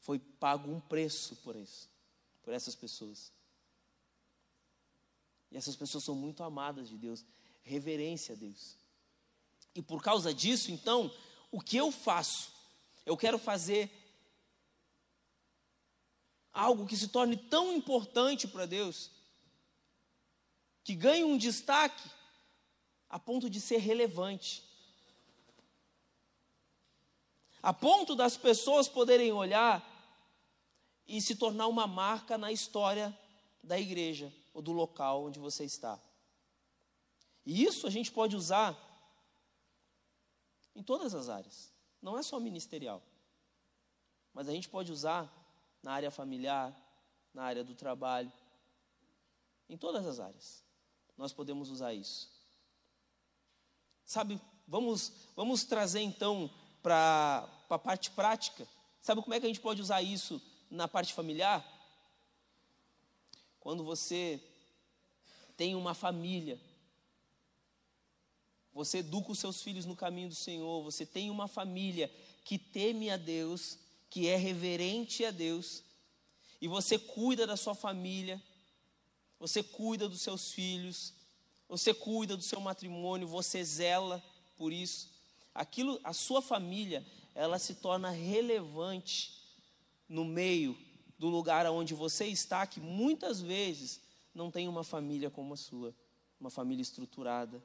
foi 0.00 0.18
pago 0.18 0.70
um 0.70 0.80
preço 0.80 1.34
por 1.36 1.56
isso, 1.56 1.88
por 2.42 2.52
essas 2.52 2.74
pessoas. 2.74 3.32
E 5.50 5.56
essas 5.56 5.74
pessoas 5.74 6.04
são 6.04 6.14
muito 6.14 6.42
amadas 6.42 6.90
de 6.90 6.98
Deus, 6.98 7.24
reverência 7.62 8.34
a 8.34 8.38
Deus. 8.38 8.76
E 9.74 9.80
por 9.80 10.02
causa 10.02 10.34
disso, 10.34 10.70
então, 10.70 11.10
o 11.50 11.58
que 11.58 11.78
eu 11.78 11.90
faço? 11.90 12.52
Eu 13.06 13.16
quero 13.16 13.38
fazer 13.38 13.90
algo 16.52 16.86
que 16.86 16.96
se 16.96 17.08
torne 17.08 17.36
tão 17.36 17.72
importante 17.72 18.46
para 18.46 18.66
Deus, 18.66 19.10
que 20.84 20.94
ganhe 20.94 21.24
um 21.24 21.38
destaque 21.38 22.10
a 23.08 23.18
ponto 23.18 23.48
de 23.48 23.60
ser 23.60 23.78
relevante. 23.78 24.64
A 27.62 27.72
ponto 27.72 28.14
das 28.16 28.36
pessoas 28.36 28.88
poderem 28.88 29.32
olhar 29.32 29.88
e 31.06 31.20
se 31.20 31.36
tornar 31.36 31.68
uma 31.68 31.86
marca 31.86 32.36
na 32.36 32.50
história 32.50 33.16
da 33.62 33.78
igreja 33.78 34.32
ou 34.52 34.60
do 34.60 34.72
local 34.72 35.24
onde 35.24 35.38
você 35.38 35.64
está. 35.64 36.00
E 37.46 37.64
isso 37.64 37.86
a 37.86 37.90
gente 37.90 38.10
pode 38.10 38.36
usar 38.36 38.76
em 40.74 40.82
todas 40.82 41.14
as 41.14 41.28
áreas, 41.28 41.72
não 42.00 42.18
é 42.18 42.22
só 42.22 42.40
ministerial, 42.40 43.02
mas 44.32 44.48
a 44.48 44.52
gente 44.52 44.68
pode 44.68 44.90
usar 44.90 45.30
na 45.82 45.92
área 45.92 46.10
familiar, 46.10 46.74
na 47.34 47.42
área 47.44 47.64
do 47.64 47.74
trabalho, 47.74 48.32
em 49.68 49.76
todas 49.76 50.06
as 50.06 50.20
áreas. 50.20 50.62
Nós 51.16 51.32
podemos 51.32 51.70
usar 51.70 51.94
isso. 51.94 52.30
Sabe, 54.04 54.40
vamos, 54.66 55.12
vamos 55.34 55.64
trazer 55.64 56.00
então 56.00 56.50
para 56.82 57.48
a 57.70 57.78
parte 57.78 58.10
prática. 58.10 58.66
Sabe 59.00 59.22
como 59.22 59.34
é 59.34 59.40
que 59.40 59.46
a 59.46 59.48
gente 59.48 59.60
pode 59.60 59.80
usar 59.80 60.02
isso 60.02 60.40
na 60.70 60.86
parte 60.86 61.14
familiar? 61.14 61.66
Quando 63.60 63.84
você 63.84 64.42
tem 65.56 65.74
uma 65.74 65.94
família, 65.94 66.60
você 68.72 68.98
educa 68.98 69.32
os 69.32 69.38
seus 69.38 69.62
filhos 69.62 69.86
no 69.86 69.94
caminho 69.94 70.28
do 70.28 70.34
Senhor, 70.34 70.82
você 70.82 71.04
tem 71.04 71.30
uma 71.30 71.46
família 71.46 72.10
que 72.44 72.58
teme 72.58 73.10
a 73.10 73.16
Deus, 73.16 73.78
que 74.12 74.28
é 74.28 74.36
reverente 74.36 75.24
a 75.24 75.30
Deus, 75.30 75.82
e 76.60 76.68
você 76.68 76.98
cuida 76.98 77.46
da 77.46 77.56
sua 77.56 77.74
família, 77.74 78.42
você 79.40 79.62
cuida 79.62 80.06
dos 80.06 80.20
seus 80.20 80.52
filhos, 80.52 81.14
você 81.66 81.94
cuida 81.94 82.36
do 82.36 82.42
seu 82.42 82.60
matrimônio, 82.60 83.26
você 83.26 83.64
zela 83.64 84.22
por 84.54 84.70
isso. 84.70 85.08
Aquilo, 85.54 85.98
a 86.04 86.12
sua 86.12 86.42
família, 86.42 87.02
ela 87.34 87.58
se 87.58 87.76
torna 87.76 88.10
relevante 88.10 89.32
no 90.06 90.26
meio 90.26 90.76
do 91.18 91.28
lugar 91.30 91.64
onde 91.70 91.94
você 91.94 92.26
está, 92.26 92.66
que 92.66 92.80
muitas 92.80 93.40
vezes 93.40 93.98
não 94.34 94.50
tem 94.50 94.68
uma 94.68 94.84
família 94.84 95.30
como 95.30 95.54
a 95.54 95.56
sua, 95.56 95.96
uma 96.38 96.50
família 96.50 96.82
estruturada, 96.82 97.64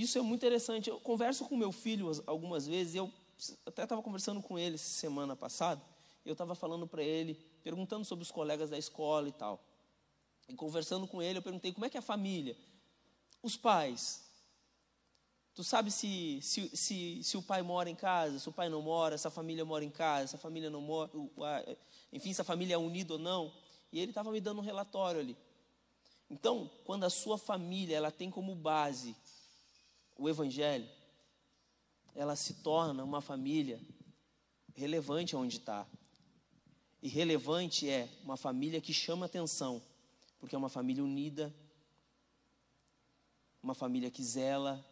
Isso 0.00 0.18
é 0.18 0.22
muito 0.22 0.40
interessante. 0.40 0.88
Eu 0.88 0.98
converso 0.98 1.44
com 1.44 1.54
meu 1.56 1.70
filho 1.70 2.10
algumas 2.26 2.66
vezes, 2.66 2.94
eu 2.94 3.12
até 3.66 3.82
estava 3.82 4.02
conversando 4.02 4.40
com 4.40 4.58
ele 4.58 4.78
semana 4.78 5.36
passada, 5.36 5.82
eu 6.24 6.32
estava 6.32 6.54
falando 6.54 6.86
para 6.86 7.02
ele, 7.02 7.34
perguntando 7.62 8.04
sobre 8.04 8.22
os 8.22 8.30
colegas 8.30 8.70
da 8.70 8.78
escola 8.78 9.28
e 9.28 9.32
tal. 9.32 9.62
E 10.48 10.54
conversando 10.54 11.06
com 11.06 11.20
ele, 11.20 11.38
eu 11.38 11.42
perguntei 11.42 11.72
como 11.72 11.84
é 11.84 11.90
que 11.90 11.98
é 11.98 12.00
a 12.00 12.02
família. 12.02 12.56
Os 13.42 13.58
pais. 13.58 14.24
Tu 15.54 15.62
sabe 15.62 15.90
se, 15.90 16.40
se, 16.40 16.74
se, 16.74 17.22
se 17.22 17.36
o 17.36 17.42
pai 17.42 17.60
mora 17.60 17.90
em 17.90 17.94
casa, 17.94 18.38
se 18.38 18.48
o 18.48 18.52
pai 18.52 18.70
não 18.70 18.80
mora, 18.80 19.18
se 19.18 19.26
a 19.26 19.30
família 19.30 19.64
mora 19.66 19.84
em 19.84 19.90
casa, 19.90 20.28
se 20.28 20.36
a 20.36 20.38
família 20.38 20.70
não 20.70 20.80
mora, 20.80 21.10
enfim, 22.10 22.32
se 22.32 22.40
a 22.40 22.44
família 22.44 22.74
é 22.74 22.78
unida 22.78 23.14
ou 23.14 23.18
não. 23.18 23.52
E 23.92 24.00
ele 24.00 24.12
estava 24.12 24.30
me 24.30 24.40
dando 24.40 24.60
um 24.60 24.64
relatório 24.64 25.20
ali. 25.20 25.36
Então, 26.30 26.70
quando 26.84 27.04
a 27.04 27.10
sua 27.10 27.36
família 27.36 27.96
ela 27.96 28.10
tem 28.10 28.30
como 28.30 28.54
base 28.54 29.14
o 30.20 30.28
Evangelho, 30.28 30.86
ela 32.14 32.36
se 32.36 32.52
torna 32.62 33.02
uma 33.02 33.22
família 33.22 33.80
relevante 34.74 35.34
onde 35.34 35.56
está. 35.56 35.86
E 37.02 37.08
relevante 37.08 37.88
é 37.88 38.06
uma 38.22 38.36
família 38.36 38.82
que 38.82 38.92
chama 38.92 39.24
atenção, 39.24 39.82
porque 40.38 40.54
é 40.54 40.58
uma 40.58 40.68
família 40.68 41.02
unida, 41.02 41.54
uma 43.62 43.74
família 43.74 44.10
que 44.10 44.22
zela. 44.22 44.84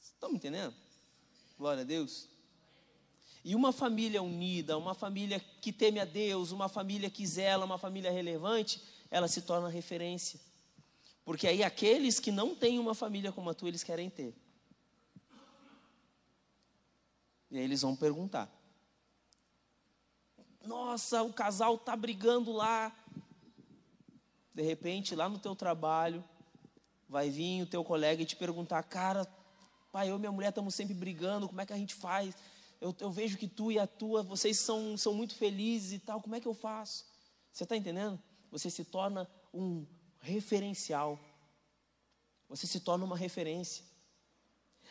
Estão 0.00 0.30
me 0.30 0.36
entendendo? 0.36 0.76
Glória 1.58 1.80
a 1.82 1.84
Deus. 1.84 2.28
E 3.44 3.56
uma 3.56 3.72
família 3.72 4.22
unida, 4.22 4.78
uma 4.78 4.94
família 4.94 5.40
que 5.40 5.72
teme 5.72 5.98
a 5.98 6.04
Deus, 6.04 6.52
uma 6.52 6.68
família 6.68 7.10
que 7.10 7.26
zela, 7.26 7.64
uma 7.64 7.78
família 7.78 8.12
relevante, 8.12 8.80
ela 9.10 9.26
se 9.26 9.42
torna 9.42 9.68
referência. 9.68 10.38
Porque 11.24 11.46
aí 11.46 11.62
aqueles 11.62 12.20
que 12.20 12.30
não 12.30 12.54
têm 12.54 12.78
uma 12.78 12.94
família 12.94 13.32
como 13.32 13.48
a 13.48 13.54
tua, 13.54 13.68
eles 13.68 13.82
querem 13.82 14.10
ter. 14.10 14.34
E 17.50 17.58
aí 17.58 17.64
eles 17.64 17.82
vão 17.82 17.96
perguntar: 17.96 18.50
Nossa, 20.64 21.22
o 21.22 21.32
casal 21.32 21.76
está 21.76 21.96
brigando 21.96 22.52
lá. 22.52 22.94
De 24.52 24.62
repente, 24.62 25.14
lá 25.14 25.28
no 25.28 25.38
teu 25.38 25.56
trabalho, 25.56 26.22
vai 27.08 27.30
vir 27.30 27.62
o 27.62 27.66
teu 27.66 27.82
colega 27.82 28.22
e 28.22 28.26
te 28.26 28.36
perguntar: 28.36 28.82
Cara, 28.82 29.26
pai, 29.90 30.10
eu 30.10 30.16
e 30.16 30.18
minha 30.18 30.32
mulher 30.32 30.50
estamos 30.50 30.74
sempre 30.74 30.94
brigando, 30.94 31.48
como 31.48 31.60
é 31.60 31.66
que 31.66 31.72
a 31.72 31.78
gente 31.78 31.94
faz? 31.94 32.36
Eu, 32.80 32.94
eu 33.00 33.10
vejo 33.10 33.38
que 33.38 33.48
tu 33.48 33.72
e 33.72 33.78
a 33.78 33.86
tua, 33.86 34.22
vocês 34.22 34.58
são, 34.58 34.94
são 34.98 35.14
muito 35.14 35.34
felizes 35.34 35.92
e 35.92 35.98
tal, 36.00 36.20
como 36.20 36.34
é 36.34 36.40
que 36.40 36.48
eu 36.48 36.52
faço? 36.52 37.06
Você 37.50 37.62
está 37.62 37.76
entendendo? 37.76 38.20
Você 38.50 38.68
se 38.68 38.84
torna 38.84 39.26
um 39.54 39.86
referencial. 40.24 41.20
Você 42.48 42.66
se 42.66 42.80
torna 42.80 43.04
uma 43.04 43.16
referência. 43.16 43.84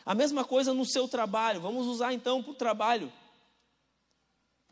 A 0.06 0.14
mesma 0.14 0.44
coisa 0.44 0.72
no 0.72 0.84
seu 0.84 1.08
trabalho. 1.08 1.60
Vamos 1.60 1.86
usar 1.86 2.12
então 2.12 2.42
para 2.42 2.52
o 2.52 2.54
trabalho. 2.54 3.12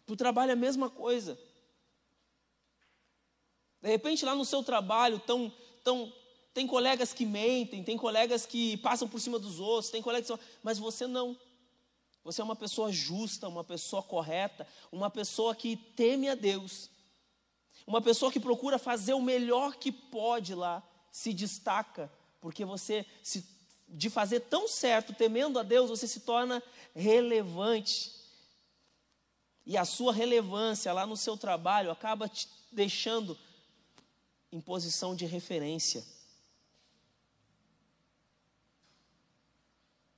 Para 0.07 0.13
o 0.13 0.17
trabalho 0.17 0.51
é 0.51 0.53
a 0.53 0.57
mesma 0.57 0.89
coisa. 0.89 1.39
De 3.81 3.89
repente, 3.89 4.25
lá 4.25 4.35
no 4.35 4.45
seu 4.45 4.63
trabalho, 4.63 5.19
tão, 5.19 5.53
tão, 5.83 6.13
tem 6.55 6.67
colegas 6.67 7.13
que 7.13 7.27
mentem, 7.27 7.83
tem 7.83 7.97
colegas 7.97 8.47
que 8.47 8.77
passam 8.77 9.09
por 9.09 9.21
cima 9.21 9.39
dos 9.39 9.59
outros, 9.59 9.91
tem 9.91 10.01
colegas 10.01 10.31
que. 10.31 10.47
Mas 10.63 10.79
você 10.79 11.07
não. 11.07 11.37
Você 12.23 12.41
é 12.41 12.45
uma 12.45 12.55
pessoa 12.55 12.93
justa, 12.93 13.49
uma 13.49 13.65
pessoa 13.65 14.01
correta, 14.01 14.69
uma 14.93 15.11
pessoa 15.11 15.57
que 15.57 15.77
teme 15.77 16.29
a 16.29 16.37
Deus, 16.37 16.89
uma 17.87 18.01
pessoa 18.01 18.31
que 18.31 18.41
procura 18.41 18.79
fazer 18.79 19.15
o 19.15 19.23
melhor 19.23 19.77
que 19.77 19.91
pode 19.91 20.55
lá, 20.55 20.83
se 21.11 21.33
destaca, 21.33 22.11
porque 22.41 22.65
você, 22.65 23.05
se, 23.23 23.45
de 23.89 24.09
fazer 24.09 24.41
tão 24.41 24.67
certo, 24.67 25.13
temendo 25.13 25.59
a 25.59 25.63
Deus, 25.63 25.91
você 25.91 26.09
se 26.09 26.21
torna 26.21 26.63
relevante. 26.95 28.13
E 29.65 29.77
a 29.77 29.85
sua 29.85 30.13
relevância 30.13 30.93
lá 30.93 31.07
no 31.07 31.17
seu 31.17 31.37
trabalho 31.37 31.91
acaba 31.91 32.29
te 32.29 32.49
deixando 32.71 33.39
em 34.51 34.61
posição 34.61 35.15
de 35.15 35.25
referência. 35.25 36.03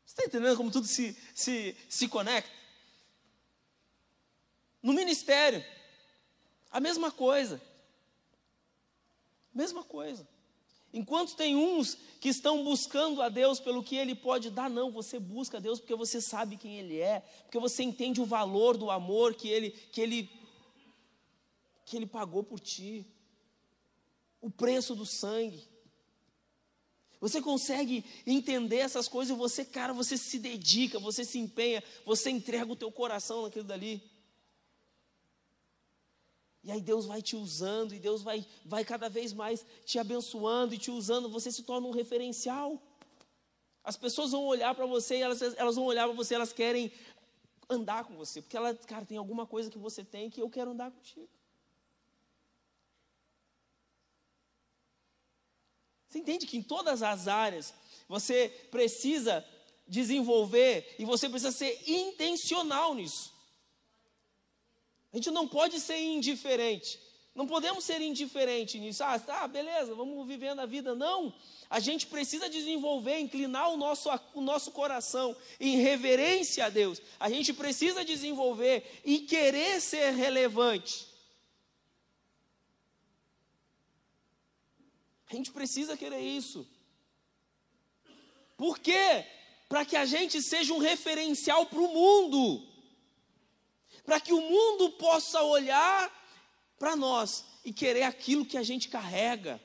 Você 0.04 0.12
está 0.12 0.24
entendendo 0.24 0.56
como 0.56 0.70
tudo 0.70 0.86
se, 0.86 1.16
se, 1.34 1.76
se 1.88 2.08
conecta? 2.08 2.50
No 4.82 4.92
ministério, 4.92 5.64
a 6.74 6.80
mesma 6.80 7.12
coisa. 7.12 7.62
Mesma 9.54 9.84
coisa. 9.84 10.26
Enquanto 10.92 11.36
tem 11.36 11.54
uns 11.54 11.96
que 12.20 12.28
estão 12.28 12.64
buscando 12.64 13.22
a 13.22 13.28
Deus 13.28 13.60
pelo 13.60 13.80
que 13.80 13.94
Ele 13.94 14.12
pode 14.12 14.50
dar, 14.50 14.68
não, 14.68 14.90
você 14.90 15.20
busca 15.20 15.58
a 15.58 15.60
Deus 15.60 15.78
porque 15.78 15.94
você 15.94 16.20
sabe 16.20 16.56
quem 16.56 16.76
Ele 16.80 16.98
é, 16.98 17.20
porque 17.44 17.60
você 17.60 17.84
entende 17.84 18.20
o 18.20 18.24
valor 18.26 18.76
do 18.76 18.90
amor 18.90 19.34
que 19.34 19.46
Ele, 19.48 19.70
que 19.70 20.00
Ele, 20.00 20.28
que 21.86 21.96
Ele 21.96 22.06
pagou 22.06 22.42
por 22.42 22.58
ti, 22.58 23.06
o 24.40 24.50
preço 24.50 24.96
do 24.96 25.06
sangue. 25.06 25.62
Você 27.20 27.40
consegue 27.40 28.04
entender 28.26 28.78
essas 28.78 29.06
coisas 29.06 29.32
e 29.32 29.38
você, 29.38 29.64
cara, 29.64 29.92
você 29.92 30.18
se 30.18 30.40
dedica, 30.40 30.98
você 30.98 31.24
se 31.24 31.38
empenha, 31.38 31.84
você 32.04 32.30
entrega 32.30 32.72
o 32.72 32.76
teu 32.76 32.90
coração 32.90 33.42
naquilo 33.42 33.64
dali. 33.64 34.02
E 36.64 36.72
aí 36.72 36.80
Deus 36.80 37.04
vai 37.04 37.20
te 37.20 37.36
usando, 37.36 37.94
e 37.94 37.98
Deus 37.98 38.22
vai, 38.22 38.44
vai 38.64 38.84
cada 38.86 39.10
vez 39.10 39.34
mais 39.34 39.64
te 39.84 39.98
abençoando 39.98 40.72
e 40.74 40.78
te 40.78 40.90
usando, 40.90 41.28
você 41.28 41.52
se 41.52 41.62
torna 41.62 41.86
um 41.86 41.90
referencial. 41.90 42.80
As 43.84 43.98
pessoas 43.98 44.30
vão 44.30 44.46
olhar 44.46 44.74
para 44.74 44.86
você, 44.86 45.16
elas, 45.16 45.42
elas 45.42 45.76
vão 45.76 45.84
olhar 45.84 46.06
para 46.06 46.16
você, 46.16 46.34
elas 46.34 46.54
querem 46.54 46.90
andar 47.68 48.04
com 48.04 48.16
você, 48.16 48.40
porque 48.40 48.56
ela, 48.56 48.74
cara, 48.74 49.04
tem 49.04 49.18
alguma 49.18 49.46
coisa 49.46 49.70
que 49.70 49.76
você 49.76 50.02
tem 50.02 50.30
que 50.30 50.40
eu 50.40 50.48
quero 50.48 50.70
andar 50.70 50.90
contigo. 50.90 51.28
Você 56.08 56.18
entende 56.18 56.46
que 56.46 56.56
em 56.56 56.62
todas 56.62 57.02
as 57.02 57.28
áreas 57.28 57.74
você 58.08 58.48
precisa 58.70 59.44
desenvolver 59.86 60.94
e 60.98 61.04
você 61.04 61.28
precisa 61.28 61.52
ser 61.52 61.78
intencional 61.86 62.94
nisso. 62.94 63.33
A 65.14 65.16
gente 65.16 65.30
não 65.30 65.46
pode 65.46 65.78
ser 65.78 65.96
indiferente. 65.96 66.98
Não 67.36 67.46
podemos 67.46 67.84
ser 67.84 68.00
indiferentes 68.00 68.80
nisso. 68.80 69.04
Ah, 69.04 69.16
tá, 69.16 69.46
beleza, 69.46 69.94
vamos 69.94 70.26
vivendo 70.26 70.58
a 70.58 70.66
vida. 70.66 70.92
Não. 70.92 71.32
A 71.70 71.78
gente 71.78 72.08
precisa 72.08 72.48
desenvolver, 72.48 73.20
inclinar 73.20 73.70
o 73.70 73.76
nosso, 73.76 74.10
o 74.34 74.40
nosso 74.40 74.72
coração 74.72 75.36
em 75.60 75.76
reverência 75.76 76.64
a 76.64 76.68
Deus. 76.68 77.00
A 77.20 77.30
gente 77.30 77.52
precisa 77.52 78.04
desenvolver 78.04 79.00
e 79.04 79.20
querer 79.20 79.80
ser 79.80 80.14
relevante. 80.14 81.06
A 85.30 85.36
gente 85.36 85.52
precisa 85.52 85.96
querer 85.96 86.20
isso. 86.20 86.66
Por 88.56 88.80
quê? 88.80 89.24
Para 89.68 89.84
que 89.84 89.94
a 89.94 90.04
gente 90.04 90.42
seja 90.42 90.74
um 90.74 90.78
referencial 90.78 91.66
para 91.66 91.80
o 91.80 91.88
mundo. 91.88 92.73
Para 94.04 94.20
que 94.20 94.32
o 94.32 94.40
mundo 94.40 94.90
possa 94.90 95.42
olhar 95.42 96.12
para 96.78 96.94
nós 96.94 97.44
e 97.64 97.72
querer 97.72 98.02
aquilo 98.02 98.44
que 98.44 98.58
a 98.58 98.62
gente 98.62 98.88
carrega. 98.88 99.60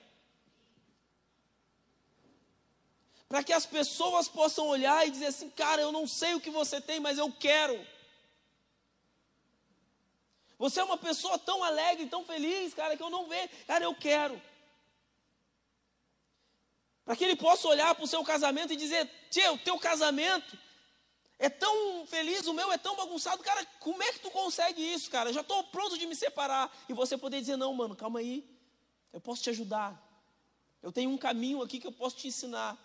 Para 3.28 3.43
que 3.43 3.54
as 3.54 3.65
pessoas 3.65 4.28
possam 4.28 4.67
olhar 4.67 5.06
e 5.06 5.12
dizer 5.12 5.28
assim: 5.28 5.49
cara, 5.49 5.82
eu 5.82 5.91
não 5.91 6.08
sei 6.08 6.34
o 6.34 6.41
que 6.41 6.49
você 6.49 6.80
tem, 6.80 6.99
mas 6.99 7.17
eu 7.17 7.32
quero. 7.32 7.86
Você 10.58 10.80
é 10.80 10.84
uma 10.84 10.97
pessoa 10.97 11.38
tão 11.38 11.63
alegre, 11.63 12.08
tão 12.08 12.25
feliz, 12.25 12.73
cara, 12.73 12.97
que 12.97 13.04
eu 13.04 13.10
não 13.10 13.28
vejo. 13.28 13.49
Cara, 13.67 13.84
eu 13.84 13.95
quero. 13.95 14.41
Para 17.06 17.15
que 17.15 17.23
ele 17.23 17.36
possa 17.36 17.67
olhar 17.67 17.93
para 17.95 18.04
o 18.04 18.08
seu 18.08 18.23
casamento 18.23 18.73
e 18.73 18.78
dizer: 18.78 19.10
Tio, 19.30 19.54
o 19.54 19.60
teu 19.60 19.78
casamento 19.78 20.58
é 21.39 21.49
tão 21.49 22.06
feliz, 22.06 22.45
o 22.47 22.54
meu 22.54 22.69
é 22.69 22.78
tão 22.78 22.97
bagunçado. 22.97 23.41
Cara, 23.41 23.65
como 23.80 24.04
é 24.04 24.12
que 24.12 24.19
tu 24.19 24.30
consegue 24.30 24.82
isso, 24.82 25.10
cara? 25.10 25.32
já 25.32 25.39
estou 25.39 25.63
pronto 25.63 25.97
de 25.97 26.06
me 26.06 26.13
separar. 26.13 26.69
E 26.89 26.93
você 26.93 27.17
poder 27.17 27.39
dizer: 27.39 27.56
Não, 27.56 27.73
mano, 27.73 27.95
calma 27.95 28.19
aí. 28.19 28.45
Eu 29.13 29.21
posso 29.21 29.41
te 29.41 29.49
ajudar. 29.49 29.97
Eu 30.84 30.91
tenho 30.91 31.10
um 31.10 31.17
caminho 31.17 31.62
aqui 31.62 31.80
que 31.80 31.88
eu 31.88 31.93
posso 31.93 32.17
te 32.17 32.28
ensinar 32.28 32.78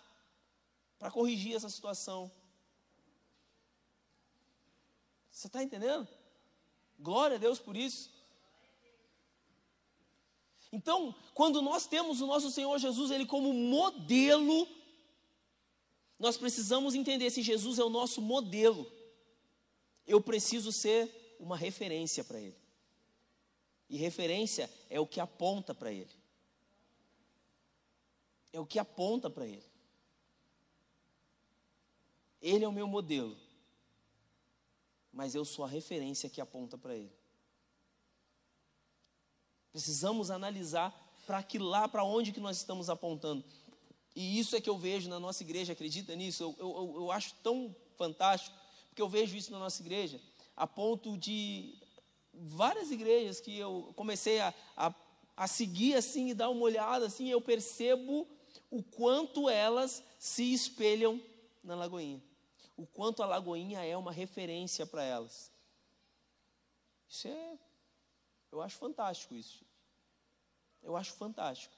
para 0.97 1.11
corrigir 1.11 1.53
essa 1.53 1.69
situação. 1.69 2.31
Você 5.29 5.47
está 5.47 5.61
entendendo? 5.61 6.07
Glória 6.97 7.35
a 7.35 7.39
Deus 7.39 7.59
por 7.59 7.75
isso. 7.75 8.09
Então, 10.71 11.13
quando 11.33 11.61
nós 11.61 11.85
temos 11.85 12.21
o 12.21 12.27
nosso 12.27 12.49
Senhor 12.51 12.77
Jesus, 12.77 13.11
Ele 13.11 13.25
como 13.25 13.53
modelo, 13.53 14.65
nós 16.17 16.37
precisamos 16.37 16.95
entender 16.95 17.29
se 17.29 17.41
Jesus 17.41 17.77
é 17.79 17.83
o 17.83 17.89
nosso 17.89 18.21
modelo, 18.21 18.89
eu 20.07 20.21
preciso 20.21 20.71
ser 20.71 21.35
uma 21.39 21.57
referência 21.57 22.23
para 22.23 22.39
Ele. 22.39 22.57
E 23.89 23.97
referência 23.97 24.69
é 24.89 24.99
o 24.99 25.07
que 25.07 25.19
aponta 25.19 25.73
para 25.73 25.91
Ele. 25.91 26.09
É 28.51 28.59
o 28.59 28.65
que 28.65 28.79
aponta 28.79 29.29
para 29.29 29.45
Ele. 29.45 29.63
Ele 32.41 32.63
é 32.63 32.67
o 32.67 32.71
meu 32.71 32.87
modelo, 32.87 33.35
mas 35.11 35.33
eu 35.33 35.43
sou 35.43 35.65
a 35.65 35.67
referência 35.67 36.29
que 36.29 36.39
aponta 36.39 36.77
para 36.77 36.95
Ele. 36.95 37.11
Precisamos 39.71 40.31
analisar 40.31 40.93
para 41.25 41.41
que 41.43 41.57
lá, 41.57 41.87
para 41.87 42.03
onde 42.03 42.31
que 42.31 42.39
nós 42.39 42.57
estamos 42.57 42.89
apontando. 42.89 43.43
E 44.15 44.39
isso 44.39 44.55
é 44.55 44.61
que 44.61 44.69
eu 44.69 44.77
vejo 44.77 45.09
na 45.09 45.19
nossa 45.19 45.43
igreja, 45.43 45.73
acredita 45.73 46.15
nisso? 46.15 46.41
Eu, 46.43 46.55
eu, 46.57 46.93
eu 46.95 47.11
acho 47.11 47.35
tão 47.43 47.75
fantástico, 47.97 48.55
porque 48.87 49.01
eu 49.01 49.09
vejo 49.09 49.35
isso 49.35 49.51
na 49.51 49.59
nossa 49.59 49.81
igreja, 49.81 50.21
a 50.55 50.65
ponto 50.65 51.17
de 51.17 51.77
várias 52.33 52.91
igrejas 52.91 53.41
que 53.41 53.57
eu 53.57 53.93
comecei 53.95 54.39
a, 54.39 54.53
a, 54.75 54.93
a 55.35 55.47
seguir 55.47 55.95
assim 55.95 56.29
e 56.29 56.33
dar 56.33 56.49
uma 56.49 56.61
olhada 56.61 57.05
assim, 57.05 57.29
eu 57.29 57.41
percebo 57.41 58.25
o 58.71 58.81
quanto 58.81 59.49
elas 59.49 60.03
se 60.17 60.53
espelham 60.53 61.21
na 61.63 61.75
Lagoinha. 61.75 62.21
O 62.77 62.85
quanto 62.85 63.21
a 63.21 63.25
Lagoinha 63.25 63.83
é 63.83 63.95
uma 63.95 64.11
referência 64.11 64.85
para 64.85 65.03
elas. 65.03 65.51
Isso 67.07 67.27
é, 67.27 67.59
eu 68.51 68.61
acho 68.61 68.77
fantástico 68.77 69.35
isso. 69.35 69.65
Eu 70.81 70.95
acho 70.95 71.13
fantástico. 71.13 71.73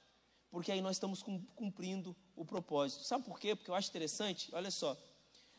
Porque 0.50 0.71
aí 0.71 0.82
nós 0.82 0.95
estamos 0.95 1.21
cumprindo 1.21 2.15
o 2.38 2.45
propósito. 2.45 3.04
Sabe 3.04 3.26
por 3.26 3.39
quê? 3.39 3.56
Porque 3.56 3.69
eu 3.69 3.76
acho 3.76 3.89
interessante, 3.89 4.50
olha 4.54 4.71
só. 4.71 4.97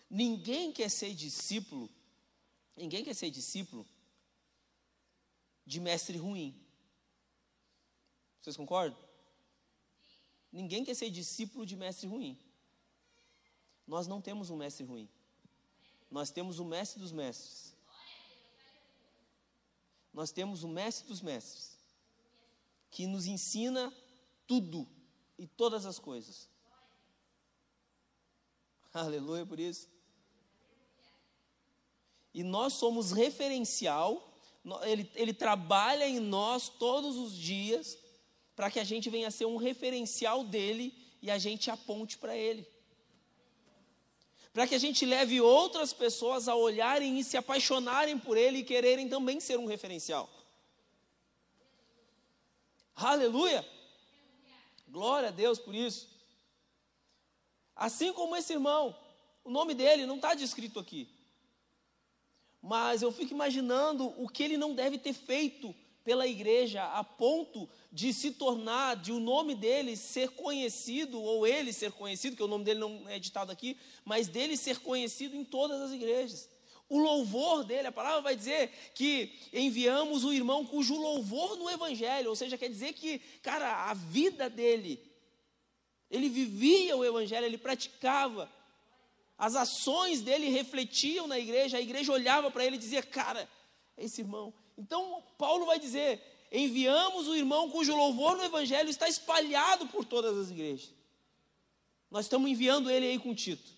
Ninguém 0.09 0.73
quer 0.73 0.89
ser 0.89 1.13
discípulo, 1.13 1.91
ninguém 2.75 3.05
quer 3.05 3.15
ser 3.15 3.31
discípulo 3.31 3.87
de 5.67 5.81
mestre 5.81 6.17
ruim. 6.17 6.59
Vocês 8.41 8.57
concordam? 8.57 8.99
Ninguém 10.51 10.83
quer 10.83 10.95
ser 10.95 11.11
discípulo 11.11 11.67
de 11.67 11.77
mestre 11.77 12.07
ruim. 12.07 12.39
Nós 13.87 14.07
não 14.07 14.23
temos 14.23 14.49
um 14.49 14.57
mestre 14.57 14.85
ruim. 14.85 15.09
Nós 16.11 16.31
temos 16.31 16.59
o 16.59 16.65
mestre 16.65 17.01
dos 17.01 17.13
mestres. 17.13 17.75
Nós 20.15 20.31
temos 20.31 20.63
o 20.63 20.69
mestre 20.69 21.07
dos 21.07 21.21
mestres 21.21 21.77
que 22.91 23.07
nos 23.07 23.27
ensina 23.27 23.93
tudo 24.47 24.89
e 25.39 25.47
todas 25.47 25.85
as 25.85 25.99
coisas. 25.99 26.49
Aleluia 28.93 29.45
por 29.45 29.61
isso. 29.61 29.89
E 32.33 32.43
nós 32.43 32.75
somos 32.75 33.11
referencial, 33.11 34.39
ele, 34.83 35.11
ele 35.15 35.33
trabalha 35.33 36.07
em 36.07 36.21
nós 36.21 36.69
todos 36.69 37.17
os 37.17 37.37
dias 37.37 37.99
para 38.55 38.71
que 38.71 38.79
a 38.79 38.85
gente 38.85 39.09
venha 39.09 39.29
a 39.29 39.31
ser 39.31 39.47
um 39.47 39.57
referencial 39.57 40.45
dele 40.45 40.95
e 41.23 41.31
a 41.31 41.39
gente 41.39 41.71
aponte 41.71 42.19
para 42.19 42.37
ele. 42.37 42.67
Para 44.53 44.67
que 44.67 44.75
a 44.75 44.79
gente 44.79 45.07
leve 45.07 45.41
outras 45.41 45.93
pessoas 45.93 46.49
a 46.49 46.57
olharem 46.57 47.19
e 47.19 47.25
se 47.25 47.37
apaixonarem 47.37 48.19
por 48.19 48.37
ele 48.37 48.59
e 48.59 48.65
quererem 48.65 49.09
também 49.09 49.39
ser 49.41 49.59
um 49.59 49.67
referencial. 49.67 50.29
Aleluia! 52.97 53.65
Glória 54.89 55.29
a 55.29 55.33
Deus 55.33 55.59
por 55.59 55.75
isso. 55.75 56.09
Assim 57.79 58.13
como 58.13 58.37
esse 58.37 58.53
irmão, 58.53 58.95
o 59.45 59.51
nome 59.51 59.73
dele 59.73 60.05
não 60.05 60.17
está 60.17 60.35
descrito 60.35 60.81
aqui. 60.81 61.09
Mas 62.61 63.01
eu 63.01 63.13
fico 63.13 63.33
imaginando 63.33 64.13
o 64.23 64.29
que 64.29 64.43
ele 64.43 64.59
não 64.59 64.75
deve 64.75 64.99
ter 64.99 65.13
feito 65.13 65.75
pela 66.05 66.27
igreja 66.27 66.85
a 66.85 67.05
ponto 67.05 67.69
de 67.93 68.13
se 68.13 68.33
tornar, 68.33 68.97
de 68.97 69.13
o 69.13 69.21
nome 69.21 69.55
dele 69.55 69.97
ser 69.97 70.31
conhecido, 70.31 71.23
ou 71.23 71.47
ele 71.47 71.73
ser 71.73 71.93
conhecido, 71.93 72.37
que 72.37 72.43
o 72.43 72.49
nome 72.49 72.65
dele 72.65 72.81
não 72.81 73.09
é 73.09 73.19
ditado 73.19 73.53
aqui, 73.53 73.79
mas 74.05 74.27
dele 74.27 74.57
ser 74.57 74.81
conhecido 74.81 75.37
em 75.37 75.45
todas 75.45 75.81
as 75.81 75.93
igrejas 75.93 76.49
o 76.89 76.99
louvor 76.99 77.65
dele, 77.65 77.89
a 77.89 77.93
palavra 77.93 78.23
vai 78.23 78.35
dizer 78.35 78.71
que 78.95 79.31
enviamos 79.53 80.25
o 80.25 80.33
irmão 80.33 80.65
cujo 80.65 80.97
louvor 80.97 81.57
no 81.57 81.69
evangelho, 81.69 82.31
ou 82.31 82.37
seja, 82.37 82.57
quer 82.57 82.69
dizer 82.69 82.95
que, 82.95 83.19
cara, 83.43 83.91
a 83.91 83.95
vida 83.95 84.49
dele, 84.49 85.03
ele 86.11 86.29
vivia 86.29 86.97
o 86.97 87.05
evangelho, 87.05 87.47
ele 87.47 87.59
praticava, 87.59 88.51
as 89.37 89.55
ações 89.55 90.21
dele 90.21 90.49
refletiam 90.49 91.27
na 91.27 91.39
igreja, 91.39 91.77
a 91.77 91.81
igreja 91.81 92.13
olhava 92.13 92.51
para 92.51 92.65
ele 92.65 92.77
e 92.77 92.79
dizia, 92.79 93.03
cara, 93.03 93.49
esse 93.97 94.23
irmão. 94.23 94.53
Então, 94.77 95.23
Paulo 95.37 95.67
vai 95.67 95.79
dizer: 95.79 96.21
enviamos 96.51 97.29
o 97.29 97.37
irmão 97.37 97.71
cujo 97.71 97.95
louvor 97.97 98.37
no 98.37 98.45
evangelho 98.45 98.89
está 98.89 99.09
espalhado 99.09 99.87
por 99.89 100.05
todas 100.05 100.37
as 100.37 100.51
igrejas. 100.51 100.93
Nós 102.11 102.25
estamos 102.25 102.51
enviando 102.51 102.91
ele 102.91 103.07
aí 103.07 103.19
com 103.19 103.35
Tito. 103.35 103.77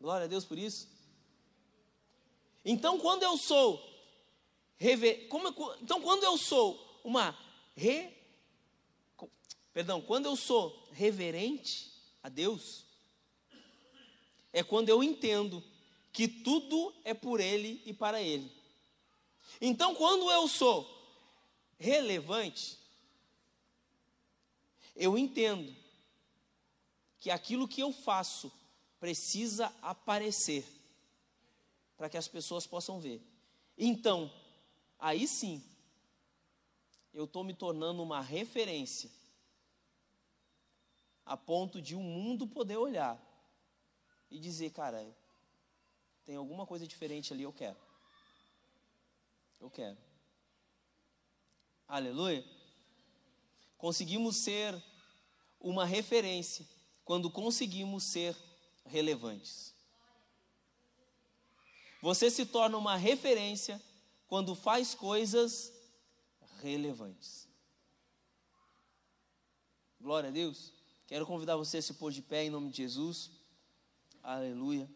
Glória 0.00 0.24
a 0.24 0.28
Deus 0.28 0.44
por 0.44 0.58
isso. 0.58 0.88
Então, 2.64 2.98
quando 2.98 3.22
eu 3.22 3.36
sou 3.36 3.94
como, 5.28 5.48
então 5.80 6.00
quando 6.00 6.24
eu 6.24 6.36
sou 6.36 6.83
uma 7.04 7.38
re, 7.76 8.10
perdão, 9.72 10.00
quando 10.00 10.26
eu 10.26 10.34
sou 10.34 10.88
reverente 10.90 11.92
a 12.22 12.30
Deus, 12.30 12.84
é 14.52 14.62
quando 14.62 14.88
eu 14.88 15.04
entendo 15.04 15.62
que 16.10 16.26
tudo 16.26 16.94
é 17.04 17.12
por 17.12 17.40
Ele 17.40 17.82
e 17.84 17.92
para 17.92 18.22
Ele. 18.22 18.50
Então, 19.60 19.94
quando 19.94 20.30
eu 20.30 20.48
sou 20.48 20.90
relevante, 21.78 22.78
eu 24.96 25.18
entendo 25.18 25.74
que 27.18 27.30
aquilo 27.30 27.68
que 27.68 27.80
eu 27.80 27.92
faço 27.92 28.50
precisa 28.98 29.74
aparecer 29.82 30.64
para 31.96 32.08
que 32.08 32.16
as 32.16 32.28
pessoas 32.28 32.66
possam 32.66 33.00
ver. 33.00 33.20
Então, 33.76 34.32
aí 34.98 35.26
sim, 35.26 35.62
eu 37.14 37.24
estou 37.24 37.44
me 37.44 37.54
tornando 37.54 38.02
uma 38.02 38.20
referência 38.20 39.08
a 41.24 41.36
ponto 41.36 41.80
de 41.80 41.94
o 41.94 42.00
um 42.00 42.02
mundo 42.02 42.46
poder 42.46 42.76
olhar 42.76 43.18
e 44.30 44.38
dizer, 44.38 44.70
cara, 44.70 45.06
tem 46.26 46.34
alguma 46.34 46.66
coisa 46.66 46.86
diferente 46.86 47.32
ali, 47.32 47.44
eu 47.44 47.52
quero. 47.52 47.78
Eu 49.60 49.70
quero. 49.70 49.96
Aleluia. 51.86 52.44
Conseguimos 53.78 54.36
ser 54.36 54.82
uma 55.60 55.84
referência 55.84 56.66
quando 57.04 57.30
conseguimos 57.30 58.02
ser 58.02 58.36
relevantes. 58.84 59.72
Você 62.02 62.30
se 62.30 62.44
torna 62.44 62.76
uma 62.76 62.96
referência 62.96 63.80
quando 64.26 64.54
faz 64.54 64.94
coisas 64.94 65.73
relevantes. 66.64 67.46
Glória 70.00 70.30
a 70.30 70.32
Deus. 70.32 70.72
Quero 71.06 71.26
convidar 71.26 71.56
você 71.56 71.76
a 71.78 71.82
se 71.82 71.94
pôr 71.94 72.10
de 72.10 72.22
pé 72.22 72.44
em 72.44 72.50
nome 72.50 72.70
de 72.70 72.78
Jesus. 72.78 73.30
Aleluia. 74.22 74.88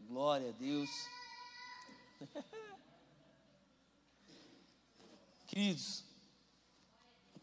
Glória 0.00 0.50
a 0.50 0.52
Deus. 0.52 0.90
Queridos, 5.48 6.04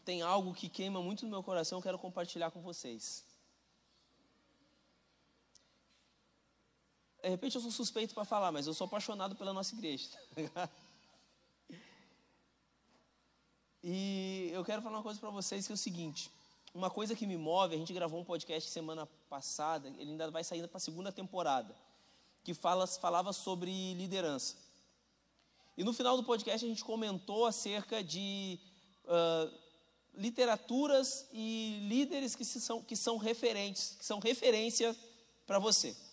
tem 0.04 0.22
algo 0.22 0.54
que 0.54 0.68
queima 0.68 1.02
muito 1.02 1.24
no 1.24 1.30
meu 1.30 1.42
coração, 1.42 1.78
eu 1.78 1.82
quero 1.82 1.98
compartilhar 1.98 2.50
com 2.50 2.62
vocês. 2.62 3.26
De 7.26 7.30
repente 7.30 7.56
eu 7.56 7.60
sou 7.60 7.72
suspeito 7.72 8.14
para 8.14 8.24
falar, 8.24 8.52
mas 8.52 8.68
eu 8.68 8.72
sou 8.72 8.84
apaixonado 8.84 9.34
pela 9.34 9.52
nossa 9.52 9.74
igreja. 9.74 10.08
e 13.82 14.48
eu 14.52 14.64
quero 14.64 14.80
falar 14.80 14.98
uma 14.98 15.02
coisa 15.02 15.18
para 15.18 15.30
vocês 15.30 15.66
que 15.66 15.72
é 15.72 15.74
o 15.74 15.76
seguinte: 15.76 16.30
uma 16.72 16.88
coisa 16.88 17.16
que 17.16 17.26
me 17.26 17.36
move, 17.36 17.74
a 17.74 17.78
gente 17.78 17.92
gravou 17.92 18.20
um 18.20 18.24
podcast 18.24 18.70
semana 18.70 19.06
passada, 19.28 19.88
ele 19.98 20.12
ainda 20.12 20.30
vai 20.30 20.44
sair 20.44 20.68
para 20.68 20.76
a 20.76 20.80
segunda 20.80 21.10
temporada, 21.10 21.74
que 22.44 22.54
fala, 22.54 22.86
falava 22.86 23.32
sobre 23.32 23.72
liderança. 23.94 24.54
E 25.76 25.82
no 25.82 25.92
final 25.92 26.16
do 26.16 26.22
podcast 26.22 26.64
a 26.64 26.68
gente 26.68 26.84
comentou 26.84 27.44
acerca 27.44 28.04
de 28.04 28.56
uh, 29.04 29.52
literaturas 30.14 31.26
e 31.32 31.80
líderes 31.88 32.36
que, 32.36 32.44
são, 32.44 32.80
que 32.80 32.94
são 32.94 33.16
referentes, 33.16 33.96
que 33.98 34.06
são 34.06 34.20
referência 34.20 34.96
para 35.44 35.58
você. 35.58 36.05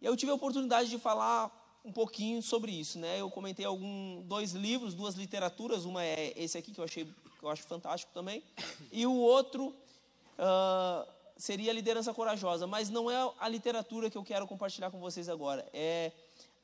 E 0.00 0.06
eu 0.06 0.16
tive 0.16 0.32
a 0.32 0.34
oportunidade 0.34 0.90
de 0.90 0.98
falar 0.98 1.50
um 1.84 1.92
pouquinho 1.92 2.42
sobre 2.42 2.72
isso, 2.72 2.98
né? 2.98 3.20
Eu 3.20 3.30
comentei 3.30 3.66
algum 3.66 4.22
dois 4.22 4.52
livros, 4.52 4.94
duas 4.94 5.14
literaturas, 5.14 5.84
uma 5.84 6.02
é 6.02 6.32
esse 6.36 6.56
aqui 6.56 6.72
que 6.72 6.80
eu 6.80 6.84
achei 6.84 7.04
que 7.04 7.44
eu 7.44 7.50
acho 7.50 7.62
fantástico 7.64 8.10
também, 8.14 8.42
e 8.90 9.06
o 9.06 9.14
outro 9.14 9.66
uh, 9.68 11.12
seria 11.36 11.70
a 11.70 11.74
liderança 11.74 12.14
corajosa, 12.14 12.66
mas 12.66 12.88
não 12.88 13.10
é 13.10 13.32
a 13.38 13.48
literatura 13.48 14.08
que 14.08 14.16
eu 14.16 14.24
quero 14.24 14.46
compartilhar 14.46 14.90
com 14.90 14.98
vocês 14.98 15.28
agora, 15.28 15.68
é 15.74 16.10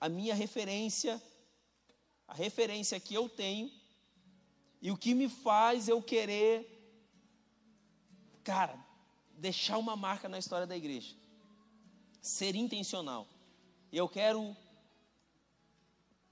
a 0.01 0.09
minha 0.09 0.35
referência, 0.35 1.21
a 2.27 2.33
referência 2.33 2.99
que 2.99 3.13
eu 3.15 3.29
tenho 3.29 3.71
e 4.81 4.91
o 4.91 4.97
que 4.97 5.13
me 5.13 5.29
faz 5.29 5.87
eu 5.87 6.01
querer, 6.01 6.67
cara, 8.43 8.79
deixar 9.37 9.77
uma 9.77 9.95
marca 9.97 10.31
na 10.31 10.39
história 10.39 10.67
da 10.67 10.77
igreja 10.77 11.20
ser 12.21 12.55
intencional. 12.55 13.27
E 13.93 13.97
eu 13.97 14.09
quero 14.09 14.57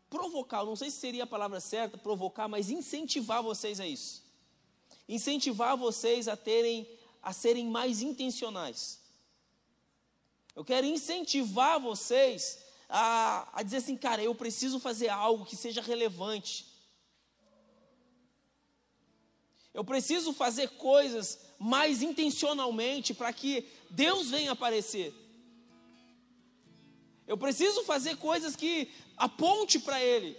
provocar, 0.09 0.65
não 0.65 0.77
sei 0.77 0.91
se 0.91 0.99
seria 0.99 1.25
a 1.25 1.27
palavra 1.27 1.61
certa, 1.61 1.99
provocar, 1.99 2.49
mas 2.49 2.71
incentivar 2.71 3.43
vocês 3.43 3.81
a 3.81 3.87
isso. 3.87 4.23
Incentivar 5.09 5.77
vocês 5.77 6.29
a 6.29 6.37
terem 6.37 6.87
a 7.23 7.33
serem 7.33 7.67
mais 7.67 8.01
intencionais. 8.01 9.01
Eu 10.55 10.65
quero 10.65 10.87
incentivar 10.87 11.79
vocês 11.81 12.59
a, 12.89 13.49
a 13.53 13.63
dizer 13.63 13.79
assim, 13.79 13.97
cara, 13.97 14.23
eu 14.23 14.35
preciso 14.35 14.81
fazer 14.81 15.09
algo 15.09 15.45
que 15.45 15.57
seja 15.57 15.83
relevante. 15.83 16.67
Eu 19.75 19.85
preciso 19.85 20.33
fazer 20.33 20.71
coisas 20.71 21.39
mais 21.59 22.03
intencionalmente 22.03 23.13
para 23.15 23.33
que 23.33 23.69
Deus 23.91 24.31
venha 24.31 24.53
aparecer. 24.53 25.15
Eu 27.29 27.37
preciso 27.37 27.85
fazer 27.85 28.17
coisas 28.17 28.57
que 28.57 28.91
aponte 29.15 29.79
para 29.79 30.03
Ele. 30.03 30.35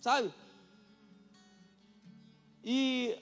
Sabe? 0.00 0.32
E 2.62 3.18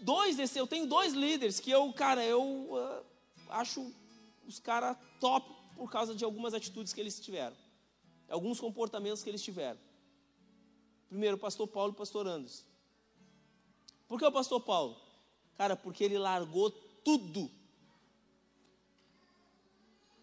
dois 0.00 0.36
desse, 0.36 0.56
eu 0.56 0.68
tenho 0.68 0.86
dois 0.86 1.14
líderes 1.14 1.58
que 1.58 1.68
eu, 1.68 1.92
cara, 1.92 2.24
eu 2.24 2.42
uh, 2.42 3.04
acho 3.48 3.92
os 4.46 4.60
caras 4.60 4.96
top 5.18 5.52
por 5.74 5.90
causa 5.90 6.14
de 6.14 6.24
algumas 6.24 6.54
atitudes 6.54 6.92
que 6.92 7.00
eles 7.00 7.18
tiveram. 7.18 7.56
Alguns 8.28 8.60
comportamentos 8.60 9.24
que 9.24 9.28
eles 9.28 9.42
tiveram. 9.42 9.80
Primeiro, 11.08 11.36
o 11.36 11.40
pastor 11.40 11.66
Paulo 11.66 11.90
e 11.90 11.94
o 11.94 11.98
pastor 11.98 12.26
Anderson. 12.28 12.62
Por 14.06 14.16
que 14.16 14.24
o 14.24 14.30
pastor 14.30 14.60
Paulo? 14.60 14.96
Cara, 15.56 15.74
porque 15.74 16.04
ele 16.04 16.18
largou 16.18 16.70
tudo 16.70 17.50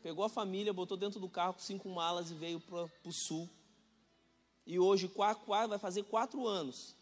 Pegou 0.01 0.23
a 0.23 0.29
família, 0.29 0.71
botou 0.71 0.97
dentro 0.97 1.19
do 1.19 1.27
carro 1.27 1.53
com 1.53 1.59
cinco 1.59 1.89
malas 1.89 2.31
e 2.31 2.33
veio 2.33 2.59
para 2.59 2.89
o 3.03 3.11
sul. 3.11 3.49
E 4.65 4.79
hoje 4.79 5.07
quatro, 5.07 5.45
vai 5.45 5.79
fazer 5.79 6.03
quatro 6.03 6.47
anos. 6.47 6.95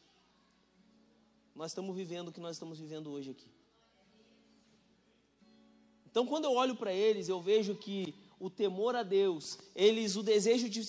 Nós 1.56 1.72
estamos 1.72 1.96
vivendo 1.96 2.30
o 2.30 2.32
que 2.32 2.40
nós 2.40 2.56
estamos 2.56 2.80
vivendo 2.80 3.12
hoje 3.12 3.32
aqui. 3.32 3.48
Então, 6.10 6.26
quando 6.26 6.46
eu 6.46 6.54
olho 6.54 6.76
para 6.76 6.92
eles, 6.92 7.30
eu 7.30 7.40
vejo 7.40 7.76
que 7.76 8.16
o 8.40 8.50
temor 8.50 8.96
a 8.96 9.04
Deus, 9.04 9.60
eles, 9.76 10.16
o 10.16 10.24
desejo 10.24 10.70
de, 10.70 10.82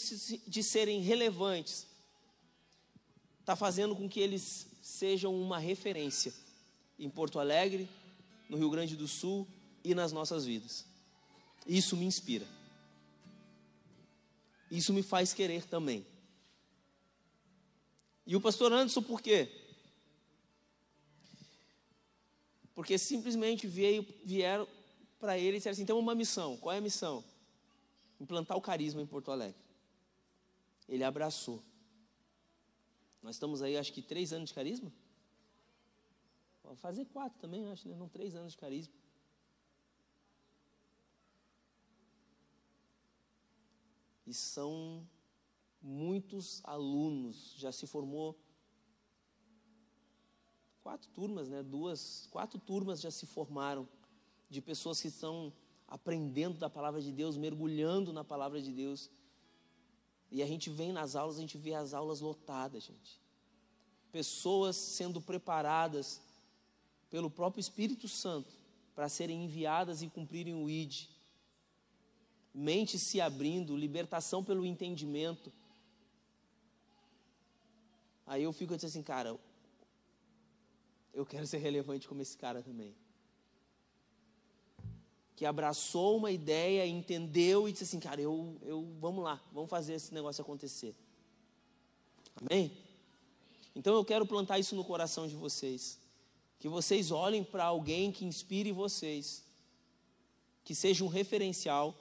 de 0.47 0.63
serem 0.63 1.01
relevantes, 1.01 1.87
está 3.41 3.57
fazendo 3.57 3.95
com 3.95 4.09
que 4.09 4.21
eles 4.21 4.67
sejam 4.81 5.39
uma 5.39 5.59
referência 5.59 6.33
em 6.99 7.11
Porto 7.11 7.39
Alegre, 7.39 7.89
no 8.49 8.57
Rio 8.57 8.71
Grande 8.71 8.97
do 8.97 9.07
Sul 9.07 9.47
e 9.85 9.95
nas 9.95 10.13
nossas 10.13 10.47
vidas. 10.47 10.88
Isso 11.69 11.95
me 11.95 12.07
inspira. 12.07 12.47
Isso 14.71 14.93
me 14.95 15.03
faz 15.03 15.35
querer 15.35 15.67
também. 15.67 16.07
E 18.27 18.35
o 18.35 18.41
pastor 18.41 18.73
Anderson, 18.73 19.03
por 19.03 19.21
quê? 19.21 19.51
Porque 22.75 22.97
simplesmente 22.97 23.67
veio, 23.67 24.07
vieram 24.25 24.67
para 25.19 25.39
ele 25.39 25.57
e 25.57 25.59
disseram 25.59 25.73
assim: 25.73 25.85
tem 25.85 25.95
uma 25.95 26.15
missão. 26.15 26.57
Qual 26.57 26.75
é 26.75 26.79
a 26.79 26.81
missão? 26.81 27.23
Implantar 28.21 28.57
o 28.57 28.61
carisma 28.61 29.03
em 29.03 29.07
Porto 29.07 29.31
Alegre. 29.31 29.61
Ele 30.89 31.05
abraçou. 31.05 31.63
Nós 33.23 33.35
estamos 33.35 33.63
aí, 33.63 33.77
acho 33.77 33.93
que 33.93 34.01
três 34.01 34.33
anos 34.33 34.51
de 34.51 34.55
carisma? 34.55 34.93
Vou 36.63 36.77
fazer 36.77 37.05
quatro 37.07 37.39
também, 37.41 37.67
acho, 37.71 37.89
né? 37.89 37.97
Não 37.97 38.09
três 38.09 38.35
anos 38.35 38.53
de 38.53 38.59
carisma. 38.59 38.93
E 44.29 44.35
são 44.35 45.09
muitos 45.81 46.61
alunos. 46.65 47.55
Já 47.57 47.73
se 47.73 47.87
formou 47.87 48.39
quatro 50.83 51.09
turmas, 51.15 51.49
né? 51.49 51.63
Duas, 51.63 52.29
quatro 52.31 52.59
turmas 52.59 53.01
já 53.01 53.11
se 53.11 53.25
formaram 53.25 53.89
de 54.51 54.61
pessoas 54.61 55.01
que 55.01 55.09
estão 55.09 55.51
aprendendo 55.87 56.59
da 56.59 56.69
palavra 56.69 57.01
de 57.01 57.11
Deus, 57.11 57.39
mergulhando 57.39 58.13
na 58.13 58.23
palavra 58.23 58.61
de 58.61 58.71
Deus. 58.71 59.11
E 60.31 60.43
a 60.43 60.47
gente 60.47 60.69
vem 60.69 60.93
nas 60.93 61.17
aulas, 61.17 61.39
a 61.39 61.41
gente 61.41 61.57
vê 61.57 61.73
as 61.73 61.95
aulas 61.95 62.21
lotadas, 62.21 62.85
gente. 62.85 63.19
Pessoas 64.13 64.77
sendo 64.77 65.23
preparadas 65.23 66.21
pelo 67.09 67.31
próprio 67.31 67.61
Espírito 67.61 68.07
Santo 68.07 68.53
para 68.95 69.09
serem 69.09 69.45
enviadas 69.45 70.03
e 70.03 70.09
cumprirem 70.09 70.55
o 70.55 70.69
ID 70.69 71.18
mente 72.55 72.99
se 72.99 73.21
abrindo, 73.21 73.77
libertação 73.77 74.43
pelo 74.43 74.65
entendimento. 74.67 75.53
Aí 78.27 78.43
eu 78.43 78.53
fico 78.53 78.75
assim, 78.75 79.03
cara, 79.03 79.39
eu 81.15 81.25
quero 81.25 81.47
ser 81.47 81.59
relevante 81.59 82.07
como 82.07 82.21
esse 82.21 82.37
cara 82.37 82.63
também. 82.63 82.95
Que 85.35 85.47
abraçou 85.47 86.17
uma 86.17 86.31
ideia, 86.31 86.87
entendeu 86.87 87.69
e 87.69 87.73
disse 87.73 87.85
assim, 87.85 88.01
cara, 88.01 88.21
eu, 88.21 88.57
eu, 88.63 88.87
vamos 89.01 89.25
lá, 89.25 89.43
vamos 89.53 89.71
fazer 89.71 89.95
esse 89.95 90.13
negócio 90.13 90.43
acontecer. 90.43 90.95
Amém? 92.37 92.77
Então 93.75 93.95
eu 93.95 94.05
quero 94.05 94.27
plantar 94.27 94.59
isso 94.59 94.75
no 94.75 94.85
coração 94.85 95.27
de 95.27 95.37
vocês. 95.37 95.99
Que 96.59 96.69
vocês 96.69 97.11
olhem 97.11 97.45
para 97.45 97.65
alguém 97.65 98.11
que 98.11 98.25
inspire 98.25 98.73
vocês, 98.73 99.45
que 100.65 100.75
seja 100.75 101.05
um 101.05 101.09
referencial 101.09 101.97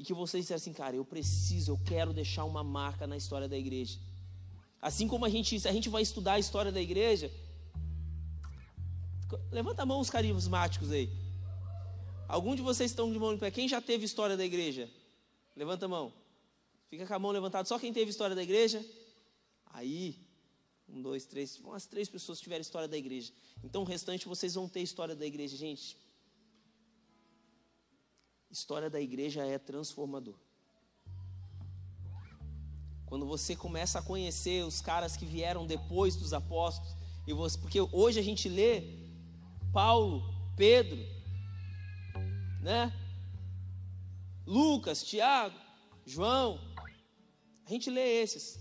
e 0.00 0.02
que 0.02 0.14
vocês 0.14 0.44
disseram 0.44 0.56
assim, 0.56 0.72
cara, 0.72 0.96
eu 0.96 1.04
preciso, 1.04 1.72
eu 1.72 1.78
quero 1.84 2.14
deixar 2.14 2.46
uma 2.46 2.64
marca 2.64 3.06
na 3.06 3.18
história 3.18 3.46
da 3.46 3.58
igreja. 3.58 3.98
Assim 4.80 5.06
como 5.06 5.26
a 5.26 5.28
gente, 5.28 5.68
a 5.68 5.72
gente 5.72 5.90
vai 5.90 6.00
estudar 6.00 6.32
a 6.32 6.38
história 6.38 6.72
da 6.72 6.80
igreja, 6.80 7.30
levanta 9.52 9.82
a 9.82 9.86
mão 9.86 10.00
os 10.00 10.08
carismáticos 10.08 10.90
aí. 10.90 11.10
Algum 12.26 12.56
de 12.56 12.62
vocês 12.62 12.90
estão 12.90 13.12
de 13.12 13.18
mão 13.18 13.34
em 13.34 13.36
pé? 13.36 13.50
Quem 13.50 13.68
já 13.68 13.78
teve 13.78 14.06
história 14.06 14.38
da 14.38 14.44
igreja? 14.44 14.88
Levanta 15.54 15.84
a 15.84 15.88
mão. 15.88 16.10
Fica 16.88 17.06
com 17.06 17.12
a 17.12 17.18
mão 17.18 17.30
levantada. 17.30 17.68
Só 17.68 17.78
quem 17.78 17.92
teve 17.92 18.10
história 18.10 18.34
da 18.34 18.42
igreja? 18.42 18.82
Aí, 19.66 20.16
um, 20.88 21.02
dois, 21.02 21.26
três. 21.26 21.58
Umas 21.58 21.84
três 21.84 22.08
pessoas 22.08 22.40
tiveram 22.40 22.62
história 22.62 22.88
da 22.88 22.96
igreja. 22.96 23.34
Então 23.62 23.82
o 23.82 23.84
restante 23.84 24.26
vocês 24.26 24.54
vão 24.54 24.66
ter 24.66 24.80
história 24.80 25.14
da 25.14 25.26
igreja. 25.26 25.58
Gente, 25.58 25.94
história 28.50 28.90
da 28.90 29.00
igreja 29.00 29.44
é 29.44 29.58
transformador. 29.58 30.34
Quando 33.06 33.26
você 33.26 33.56
começa 33.56 33.98
a 33.98 34.02
conhecer 34.02 34.64
os 34.64 34.80
caras 34.80 35.16
que 35.16 35.24
vieram 35.24 35.66
depois 35.66 36.16
dos 36.16 36.32
apóstolos, 36.32 36.94
e 37.26 37.32
você, 37.32 37.58
porque 37.58 37.80
hoje 37.80 38.18
a 38.18 38.22
gente 38.22 38.48
lê 38.48 38.82
Paulo, 39.72 40.22
Pedro, 40.56 40.98
né? 42.60 42.92
Lucas, 44.46 45.02
Tiago, 45.02 45.56
João. 46.04 46.60
A 47.64 47.70
gente 47.70 47.88
lê 47.88 48.22
esses. 48.22 48.58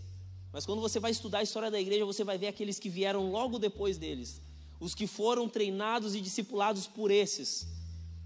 Mas 0.51 0.65
quando 0.65 0.81
você 0.81 0.99
vai 0.99 1.11
estudar 1.11 1.39
a 1.39 1.43
história 1.43 1.71
da 1.71 1.79
igreja, 1.79 2.05
você 2.05 2.23
vai 2.23 2.37
ver 2.37 2.47
aqueles 2.47 2.79
que 2.79 2.89
vieram 2.89 3.31
logo 3.31 3.59
depois 3.59 3.97
deles, 3.97 4.41
os 4.79 4.93
que 4.93 5.07
foram 5.07 5.47
treinados 5.47 6.15
e 6.15 6.21
discipulados 6.21 6.87
por 6.87 7.11
esses. 7.11 7.67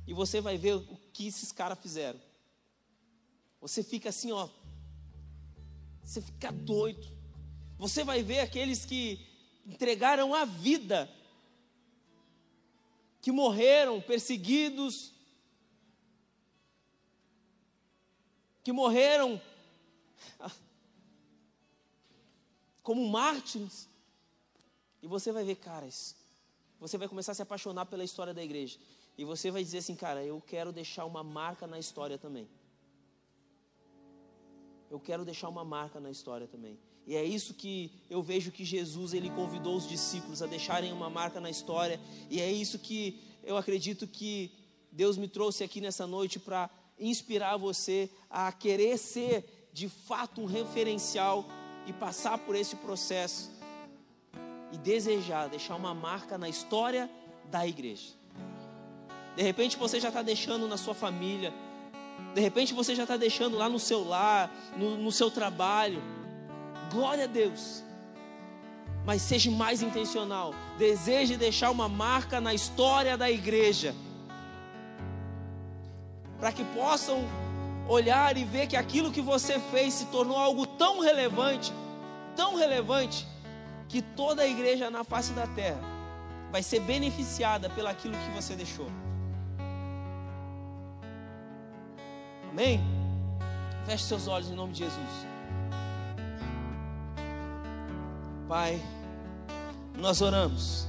E 0.06 0.14
você 0.14 0.42
vai 0.42 0.58
ver 0.58 0.82
que 1.14 1.28
esses 1.28 1.52
caras 1.52 1.80
fizeram. 1.80 2.20
Você 3.62 3.84
fica 3.84 4.10
assim, 4.10 4.32
ó. 4.32 4.50
Você 6.04 6.22
fica 6.22 6.52
doido. 6.52 7.08
Você 7.78 8.04
vai 8.04 8.22
ver 8.24 8.40
aqueles 8.40 8.86
que 8.86 9.26
entregaram 9.66 10.34
a 10.34 10.44
vida, 10.44 11.10
que 13.22 13.32
morreram 13.32 14.02
perseguidos, 14.02 15.14
que 18.64 18.72
morreram 18.72 19.42
como 22.82 23.08
mártires. 23.08 23.88
E 25.02 25.08
você 25.08 25.32
vai 25.32 25.44
ver, 25.44 25.56
caras, 25.56 26.16
você 26.80 26.98
vai 26.98 27.08
começar 27.08 27.32
a 27.34 27.36
se 27.36 27.42
apaixonar 27.42 27.86
pela 27.86 28.04
história 28.04 28.34
da 28.34 28.44
igreja. 28.44 28.78
E 29.18 29.24
você 29.24 29.52
vai 29.52 29.64
dizer 29.64 29.80
assim, 29.80 29.96
cara, 29.96 30.24
eu 30.24 30.42
quero 30.42 30.72
deixar 30.72 31.06
uma 31.06 31.24
marca 31.24 31.68
na 31.68 31.78
história 31.78 32.18
também. 32.18 32.48
Eu 34.90 35.00
quero 35.00 35.26
deixar 35.26 35.50
uma 35.50 35.64
marca 35.64 36.00
na 36.00 36.10
história 36.10 36.48
também. 36.48 36.80
E 37.06 37.16
é 37.16 37.24
isso 37.24 37.54
que 37.54 37.92
eu 38.10 38.22
vejo 38.22 38.52
que 38.52 38.64
Jesus 38.64 39.14
ele 39.14 39.30
convidou 39.30 39.76
os 39.76 39.88
discípulos 39.88 40.42
a 40.42 40.48
deixarem 40.48 40.92
uma 40.92 41.10
marca 41.10 41.40
na 41.40 41.50
história. 41.50 42.00
E 42.30 42.40
é 42.40 42.52
isso 42.52 42.80
que 42.80 43.20
eu 43.44 43.58
acredito 43.58 44.08
que 44.08 44.52
Deus 44.92 45.18
me 45.18 45.28
trouxe 45.28 45.64
aqui 45.64 45.82
nessa 45.82 46.08
noite 46.08 46.40
para 46.40 46.70
inspirar 47.00 47.58
você 47.58 48.10
a 48.30 48.52
querer 48.52 48.98
ser 48.98 49.70
de 49.74 49.90
fato 49.90 50.42
um 50.42 50.46
referencial 50.46 51.46
e 51.86 51.94
passar 51.94 52.38
por 52.38 52.56
esse 52.56 52.76
processo 52.78 53.52
e 54.72 54.78
desejar 54.78 55.50
deixar 55.50 55.76
uma 55.76 55.94
marca 55.94 56.38
na 56.38 56.48
história 56.48 57.10
da 57.50 57.68
igreja. 57.68 58.23
De 59.36 59.44
repente 59.44 59.78
você 59.78 60.00
já 60.00 60.10
está 60.10 60.22
deixando 60.22 60.68
na 60.68 60.78
sua 60.78 60.94
família, 60.94 61.54
de 62.34 62.42
repente 62.42 62.74
você 62.74 62.96
já 62.96 63.04
está 63.04 63.16
deixando 63.16 63.58
lá 63.58 63.70
no 63.70 63.80
seu 63.80 64.08
lar, 64.08 64.52
no, 64.76 64.98
no 64.98 65.12
seu 65.12 65.30
trabalho. 65.30 66.02
Glória 66.92 67.26
a 67.26 67.28
Deus. 67.28 67.84
Mas 69.06 69.22
seja 69.22 69.52
mais 69.52 69.82
intencional. 69.82 70.54
Deseje 70.78 71.38
deixar 71.38 71.70
uma 71.70 71.88
marca 71.88 72.42
na 72.42 72.54
história 72.54 73.18
da 73.18 73.30
igreja. 73.30 73.94
Para 76.40 76.52
que 76.52 76.64
possam 76.66 77.24
olhar 77.88 78.38
e 78.38 78.44
ver 78.44 78.68
que 78.68 78.76
aquilo 78.76 79.12
que 79.12 79.22
você 79.22 79.60
fez 79.72 79.94
se 79.94 80.06
tornou 80.08 80.38
algo 80.38 80.66
tão 80.66 81.00
relevante, 81.00 81.72
tão 82.36 82.56
relevante, 82.56 83.28
que 83.88 84.02
toda 84.02 84.42
a 84.42 84.48
igreja 84.48 84.90
na 84.90 85.04
face 85.04 85.34
da 85.34 85.46
terra 85.46 85.80
vai 86.52 86.64
ser 86.64 86.80
beneficiada 86.80 87.70
pelaquilo 87.70 88.16
que 88.18 88.42
você 88.42 88.56
deixou. 88.56 88.88
Amém? 92.54 92.80
Feche 93.88 94.04
seus 94.04 94.28
olhos 94.28 94.48
em 94.48 94.54
nome 94.54 94.74
de 94.74 94.80
Jesus. 94.84 95.10
Pai, 98.48 98.80
nós 99.98 100.22
oramos 100.22 100.88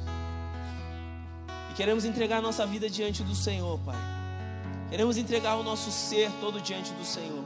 e 1.71 1.75
queremos 1.75 2.05
entregar 2.05 2.43
nossa 2.43 2.67
vida 2.67 2.91
diante 2.91 3.23
do 3.23 3.35
Senhor, 3.35 3.81
Pai. 3.81 3.97
Queremos 4.91 5.17
entregar 5.17 5.57
o 5.57 5.62
nosso 5.62 5.91
ser 5.91 6.31
todo 6.39 6.61
diante 6.61 6.93
do 6.93 7.05
Senhor. 7.05 7.43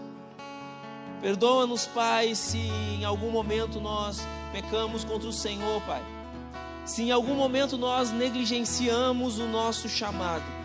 Perdoa-nos, 1.22 1.86
Pai, 1.86 2.34
se 2.34 2.58
em 2.58 3.04
algum 3.04 3.30
momento 3.30 3.80
nós 3.80 4.26
pecamos 4.50 5.04
contra 5.04 5.28
o 5.28 5.32
Senhor, 5.32 5.80
Pai. 5.82 6.02
Se 6.84 7.04
em 7.04 7.12
algum 7.12 7.34
momento 7.34 7.78
nós 7.78 8.10
negligenciamos 8.10 9.38
o 9.38 9.46
nosso 9.46 9.88
chamado. 9.88 10.57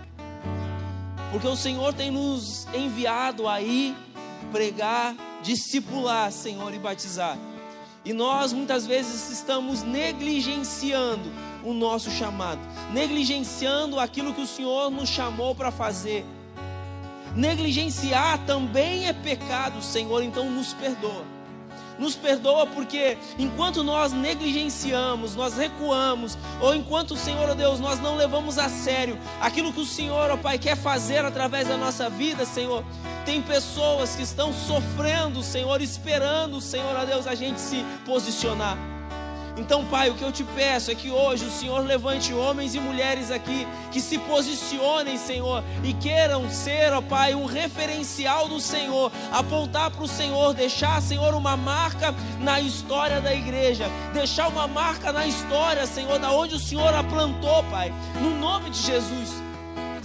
Porque 1.34 1.48
o 1.48 1.56
Senhor 1.56 1.96
tem 1.96 2.12
nos 2.12 2.68
enviado 2.76 3.48
aí 3.48 3.98
pregar, 4.52 5.16
discipular, 5.42 6.32
Senhor, 6.32 6.72
e 6.72 6.78
batizar. 6.78 7.40
E 8.06 8.14
nós 8.14 8.54
muitas 8.54 8.86
vezes 8.86 9.32
estamos 9.32 9.82
negligenciando 9.82 11.32
o 11.64 11.74
nosso 11.74 12.12
chamado, 12.12 12.60
negligenciando 12.94 14.00
aquilo 14.00 14.32
que 14.32 14.42
o 14.42 14.48
Senhor 14.48 14.92
nos 14.92 15.10
chamou 15.10 15.56
para 15.56 15.72
fazer. 15.72 16.24
Negligenciar 17.36 18.38
também 18.46 19.08
é 19.08 19.14
pecado, 19.14 19.82
Senhor, 19.82 20.22
então 20.22 20.52
nos 20.52 20.76
perdoa. 20.76 21.33
Nos 22.04 22.16
perdoa 22.18 22.68
porque 22.68 23.18
enquanto 23.40 23.82
nós 23.82 24.12
negligenciamos, 24.12 25.38
nós 25.38 25.56
recuamos, 25.56 26.38
ou 26.60 26.76
enquanto, 26.76 27.16
Senhor, 27.16 27.50
oh 27.50 27.56
Deus, 27.56 27.80
nós 27.80 27.98
não 28.02 28.18
levamos 28.18 28.58
a 28.58 28.68
sério 28.68 29.18
aquilo 29.40 29.72
que 29.72 29.80
o 29.80 29.86
Senhor, 29.86 30.30
ó 30.30 30.34
oh 30.34 30.38
Pai, 30.38 30.60
quer 30.60 30.76
fazer 30.76 31.24
através 31.24 31.70
da 31.70 31.78
nossa 31.78 32.10
vida, 32.10 32.44
Senhor, 32.44 32.84
tem 33.26 33.42
pessoas 33.42 34.18
que 34.18 34.22
estão 34.24 34.52
sofrendo, 34.52 35.42
Senhor, 35.42 35.82
esperando, 35.82 36.60
Senhor, 36.60 36.94
ó 36.94 37.04
oh 37.04 37.06
Deus, 37.06 37.26
a 37.26 37.36
gente 37.36 37.62
se 37.62 37.86
posicionar. 38.06 38.93
Então, 39.56 39.86
Pai, 39.86 40.10
o 40.10 40.16
que 40.16 40.24
eu 40.24 40.32
te 40.32 40.44
peço 40.44 40.90
é 40.90 40.96
que 40.96 41.12
hoje 41.12 41.46
o 41.46 41.52
Senhor 41.52 41.86
levante 41.86 42.34
homens 42.34 42.74
e 42.74 42.80
mulheres 42.80 43.30
aqui 43.30 43.68
que 43.92 44.02
se 44.02 44.18
posicionem, 44.18 45.18
Senhor, 45.18 45.64
e 45.84 45.94
queiram 45.94 46.50
ser, 46.50 46.92
ó 46.92 47.02
Pai, 47.02 47.36
um 47.36 47.46
referencial 47.46 48.48
do 48.48 48.60
Senhor, 48.60 49.12
apontar 49.32 49.92
para 49.92 50.04
o 50.04 50.08
Senhor, 50.08 50.54
deixar, 50.56 51.00
Senhor, 51.02 51.36
uma 51.36 51.56
marca 51.56 52.16
na 52.40 52.60
história 52.60 53.22
da 53.22 53.34
igreja, 53.34 53.86
deixar 54.12 54.48
uma 54.48 54.68
marca 54.68 55.12
na 55.12 55.28
história, 55.28 55.86
Senhor, 55.86 56.18
da 56.18 56.32
onde 56.32 56.56
o 56.56 56.60
Senhor 56.60 56.92
a 56.94 57.04
plantou, 57.04 57.64
Pai, 57.66 57.94
no 58.20 58.32
nome 58.32 58.72
de 58.72 58.80
Jesus. 58.82 59.53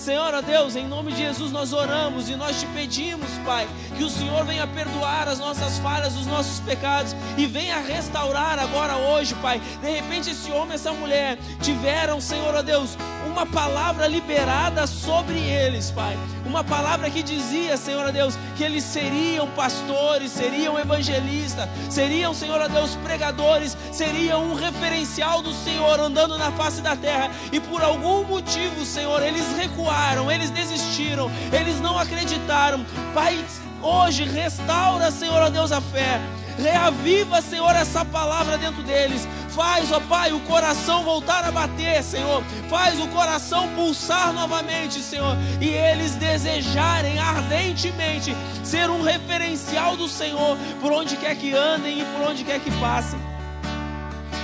Senhor, 0.09 0.33
ó 0.33 0.41
Deus, 0.41 0.75
em 0.75 0.89
nome 0.89 1.13
de 1.13 1.19
Jesus 1.19 1.53
nós 1.53 1.75
oramos 1.75 2.31
e 2.31 2.35
nós 2.35 2.59
te 2.59 2.67
pedimos, 2.69 3.29
Pai, 3.45 3.69
que 3.95 4.03
o 4.03 4.09
Senhor 4.09 4.43
venha 4.43 4.67
perdoar 4.67 5.29
as 5.29 5.39
nossas 5.39 5.79
falhas, 5.81 6.17
os 6.17 6.25
nossos 6.25 6.61
pecados 6.61 7.15
e 7.37 7.45
venha 7.45 7.79
restaurar 7.79 8.59
agora 8.59 8.97
hoje, 8.97 9.35
Pai. 9.35 9.61
De 9.83 9.91
repente 9.91 10.31
esse 10.31 10.51
homem, 10.51 10.77
essa 10.77 10.93
mulher 10.93 11.37
tiveram, 11.61 12.23
Senhor, 12.23 12.55
ó 12.55 12.63
Deus, 12.63 12.97
uma 13.27 13.45
palavra 13.45 14.07
liberada 14.07 14.87
sobre 14.87 15.39
eles, 15.39 15.91
Pai. 15.91 16.17
Uma 16.47 16.65
palavra 16.65 17.11
que 17.11 17.23
dizia, 17.23 17.77
Senhor 17.77 18.07
ó 18.07 18.11
Deus, 18.11 18.39
que 18.57 18.65
eles 18.65 18.83
seriam 18.83 19.47
pastores, 19.49 20.31
seriam 20.31 20.79
evangelistas, 20.79 21.69
seriam, 21.91 22.33
Senhor 22.33 22.59
ó 22.63 22.67
Deus, 22.67 22.97
pregadores, 23.05 23.77
seriam 23.93 24.45
um 24.45 24.55
referencial 24.55 25.43
do 25.43 25.53
Senhor 25.53 26.01
andando 26.01 26.39
na 26.39 26.51
face 26.53 26.81
da 26.81 26.97
terra. 26.97 27.31
E 27.53 27.61
por 27.61 27.83
algum 27.83 28.25
motivo, 28.25 28.87
Senhor, 28.87 29.23
eles 29.23 29.45
recuaram, 29.59 29.98
eles 30.39 30.51
desistiram, 30.51 31.31
eles 31.53 31.81
não 31.81 31.99
acreditaram. 31.99 32.85
Pai, 33.15 33.45
hoje 33.83 34.25
restaura, 34.25 35.11
Senhor 35.11 35.43
ó 35.43 35.51
Deus, 35.51 35.73
a 35.73 35.81
fé. 35.81 36.21
Reaviva, 36.59 37.41
Senhor, 37.41 37.71
essa 37.75 38.05
palavra 38.05 38.59
dentro 38.59 38.83
deles. 38.83 39.29
Faz, 39.51 39.93
ó 39.93 40.01
Pai, 40.01 40.33
o 40.33 40.41
coração 40.41 41.05
voltar 41.05 41.45
a 41.45 41.53
bater, 41.53 42.03
Senhor. 42.03 42.43
Faz 42.69 42.99
o 43.01 43.09
coração 43.09 43.69
pulsar 43.75 44.33
novamente, 44.33 45.01
Senhor. 45.01 45.37
E 45.61 45.69
eles 45.69 46.15
desejarem 46.17 47.19
ardentemente 47.19 48.37
ser 48.65 48.91
um 48.91 49.03
referencial 49.03 49.97
do 49.97 50.09
Senhor 50.09 50.57
por 50.81 50.93
onde 50.93 51.17
quer 51.17 51.37
que 51.37 51.55
andem 51.55 52.01
e 52.01 52.05
por 52.05 52.29
onde 52.29 52.45
quer 52.45 52.61
que 52.61 52.71
passem. 52.79 53.19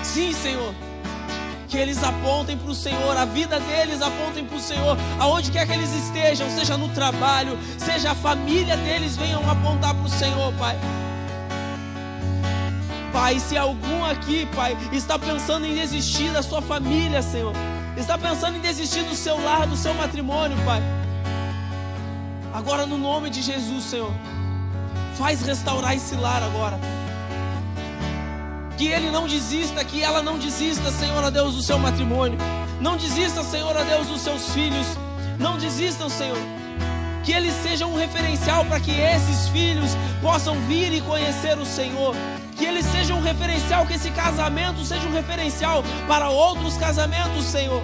Sim, 0.03 0.33
Senhor 0.33 0.75
que 1.75 1.81
eles 1.81 2.05
apontem 2.05 2.57
para 2.57 2.71
o 2.71 2.75
Senhor, 2.75 3.17
a 3.17 3.25
vida 3.25 3.59
deles 3.59 4.01
apontem 4.01 4.45
para 4.45 4.57
o 4.57 4.61
Senhor, 4.61 4.97
aonde 5.19 5.51
quer 5.51 5.67
que 5.67 5.73
eles 5.73 5.93
estejam, 5.93 6.49
seja 6.49 6.77
no 6.79 6.89
trabalho, 6.91 7.59
seja 7.77 8.13
a 8.13 8.15
família 8.15 8.77
deles, 8.77 9.17
venham 9.17 9.41
apontar 9.51 9.93
para 9.93 10.05
o 10.05 10.09
Senhor, 10.09 10.53
Pai. 10.55 10.79
Pai, 13.13 13.41
se 13.41 13.59
algum 13.59 14.05
aqui, 14.05 14.47
Pai, 14.55 14.77
está 14.93 15.19
pensando 15.19 15.67
em 15.67 15.75
desistir 15.75 16.31
da 16.31 16.45
sua 16.45 16.63
família, 16.63 17.21
Senhor, 17.23 17.53
está 17.97 18.17
pensando 18.17 18.57
em 18.57 18.61
desistir 18.61 19.03
do 19.03 19.17
seu 19.17 19.37
lar, 19.43 19.67
do 19.67 19.77
seu 19.77 19.95
matrimônio, 19.95 20.57
Pai. 20.65 20.81
Agora, 22.53 22.87
no 22.87 22.97
nome 22.97 23.31
de 23.31 23.43
Jesus, 23.43 23.83
Senhor, 23.83 24.13
faz 25.17 25.43
restaurar 25.43 25.97
esse 25.97 26.15
lar 26.15 26.41
agora. 26.41 26.79
Que 28.77 28.89
ele 28.89 29.11
não 29.11 29.27
desista, 29.27 29.85
que 29.85 30.03
ela 30.03 30.23
não 30.23 30.39
desista, 30.39 30.91
Senhor, 30.91 31.23
a 31.23 31.31
Deus, 31.31 31.55
do 31.55 31.63
seu 31.63 31.79
matrimônio. 31.79 32.39
Não 32.81 32.97
desista, 32.97 33.43
Senhor, 33.43 33.77
a 33.77 33.83
Deus, 33.83 34.09
dos 34.09 34.21
seus 34.21 34.51
filhos. 34.53 34.87
Não 35.39 35.57
desistam, 35.57 36.09
Senhor. 36.09 36.39
Que 37.23 37.33
eles 37.33 37.55
sejam 37.63 37.93
um 37.93 37.97
referencial 37.97 38.65
para 38.65 38.81
que 38.81 38.91
esses 38.91 39.49
filhos 39.49 39.91
possam 40.21 40.55
vir 40.67 40.93
e 40.93 41.01
conhecer 41.01 41.57
o 41.57 41.65
Senhor. 41.65 42.15
Que 42.57 42.65
eles 42.65 42.85
sejam 42.87 43.19
um 43.19 43.23
referencial, 43.23 43.87
que 43.87 43.95
esse 43.95 44.11
casamento 44.11 44.85
seja 44.85 45.07
um 45.07 45.13
referencial 45.13 45.83
para 46.07 46.29
outros 46.29 46.77
casamentos, 46.77 47.45
Senhor. 47.45 47.83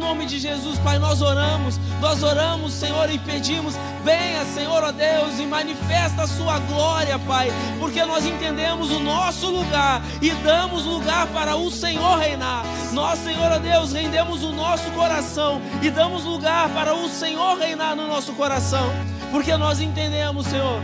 No 0.00 0.06
nome 0.06 0.24
de 0.24 0.38
Jesus, 0.38 0.78
Pai, 0.78 0.98
nós 0.98 1.20
oramos, 1.20 1.78
nós 2.00 2.22
oramos, 2.22 2.72
Senhor, 2.72 3.10
e 3.10 3.18
pedimos, 3.18 3.74
venha, 4.02 4.46
Senhor, 4.46 4.82
ó 4.82 4.90
Deus, 4.90 5.38
e 5.38 5.44
manifesta 5.44 6.22
a 6.22 6.26
sua 6.26 6.58
glória, 6.58 7.18
Pai, 7.18 7.52
porque 7.78 8.02
nós 8.06 8.24
entendemos 8.24 8.90
o 8.90 8.98
nosso 8.98 9.50
lugar 9.50 10.00
e 10.22 10.30
damos 10.30 10.86
lugar 10.86 11.26
para 11.26 11.54
o 11.54 11.70
Senhor 11.70 12.16
reinar. 12.16 12.64
Nós, 12.94 13.18
Senhor, 13.18 13.52
ó 13.52 13.58
Deus, 13.58 13.92
rendemos 13.92 14.42
o 14.42 14.52
nosso 14.52 14.90
coração 14.92 15.60
e 15.82 15.90
damos 15.90 16.24
lugar 16.24 16.70
para 16.70 16.94
o 16.94 17.06
Senhor 17.06 17.58
reinar 17.58 17.94
no 17.94 18.08
nosso 18.08 18.32
coração, 18.32 18.90
porque 19.30 19.54
nós 19.54 19.82
entendemos, 19.82 20.46
Senhor, 20.46 20.80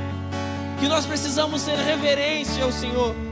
que 0.79 0.87
nós 0.87 1.07
precisamos 1.07 1.63
ser 1.63 1.79
reverência 1.79 2.63
ao 2.63 2.71
Senhor 2.71 3.26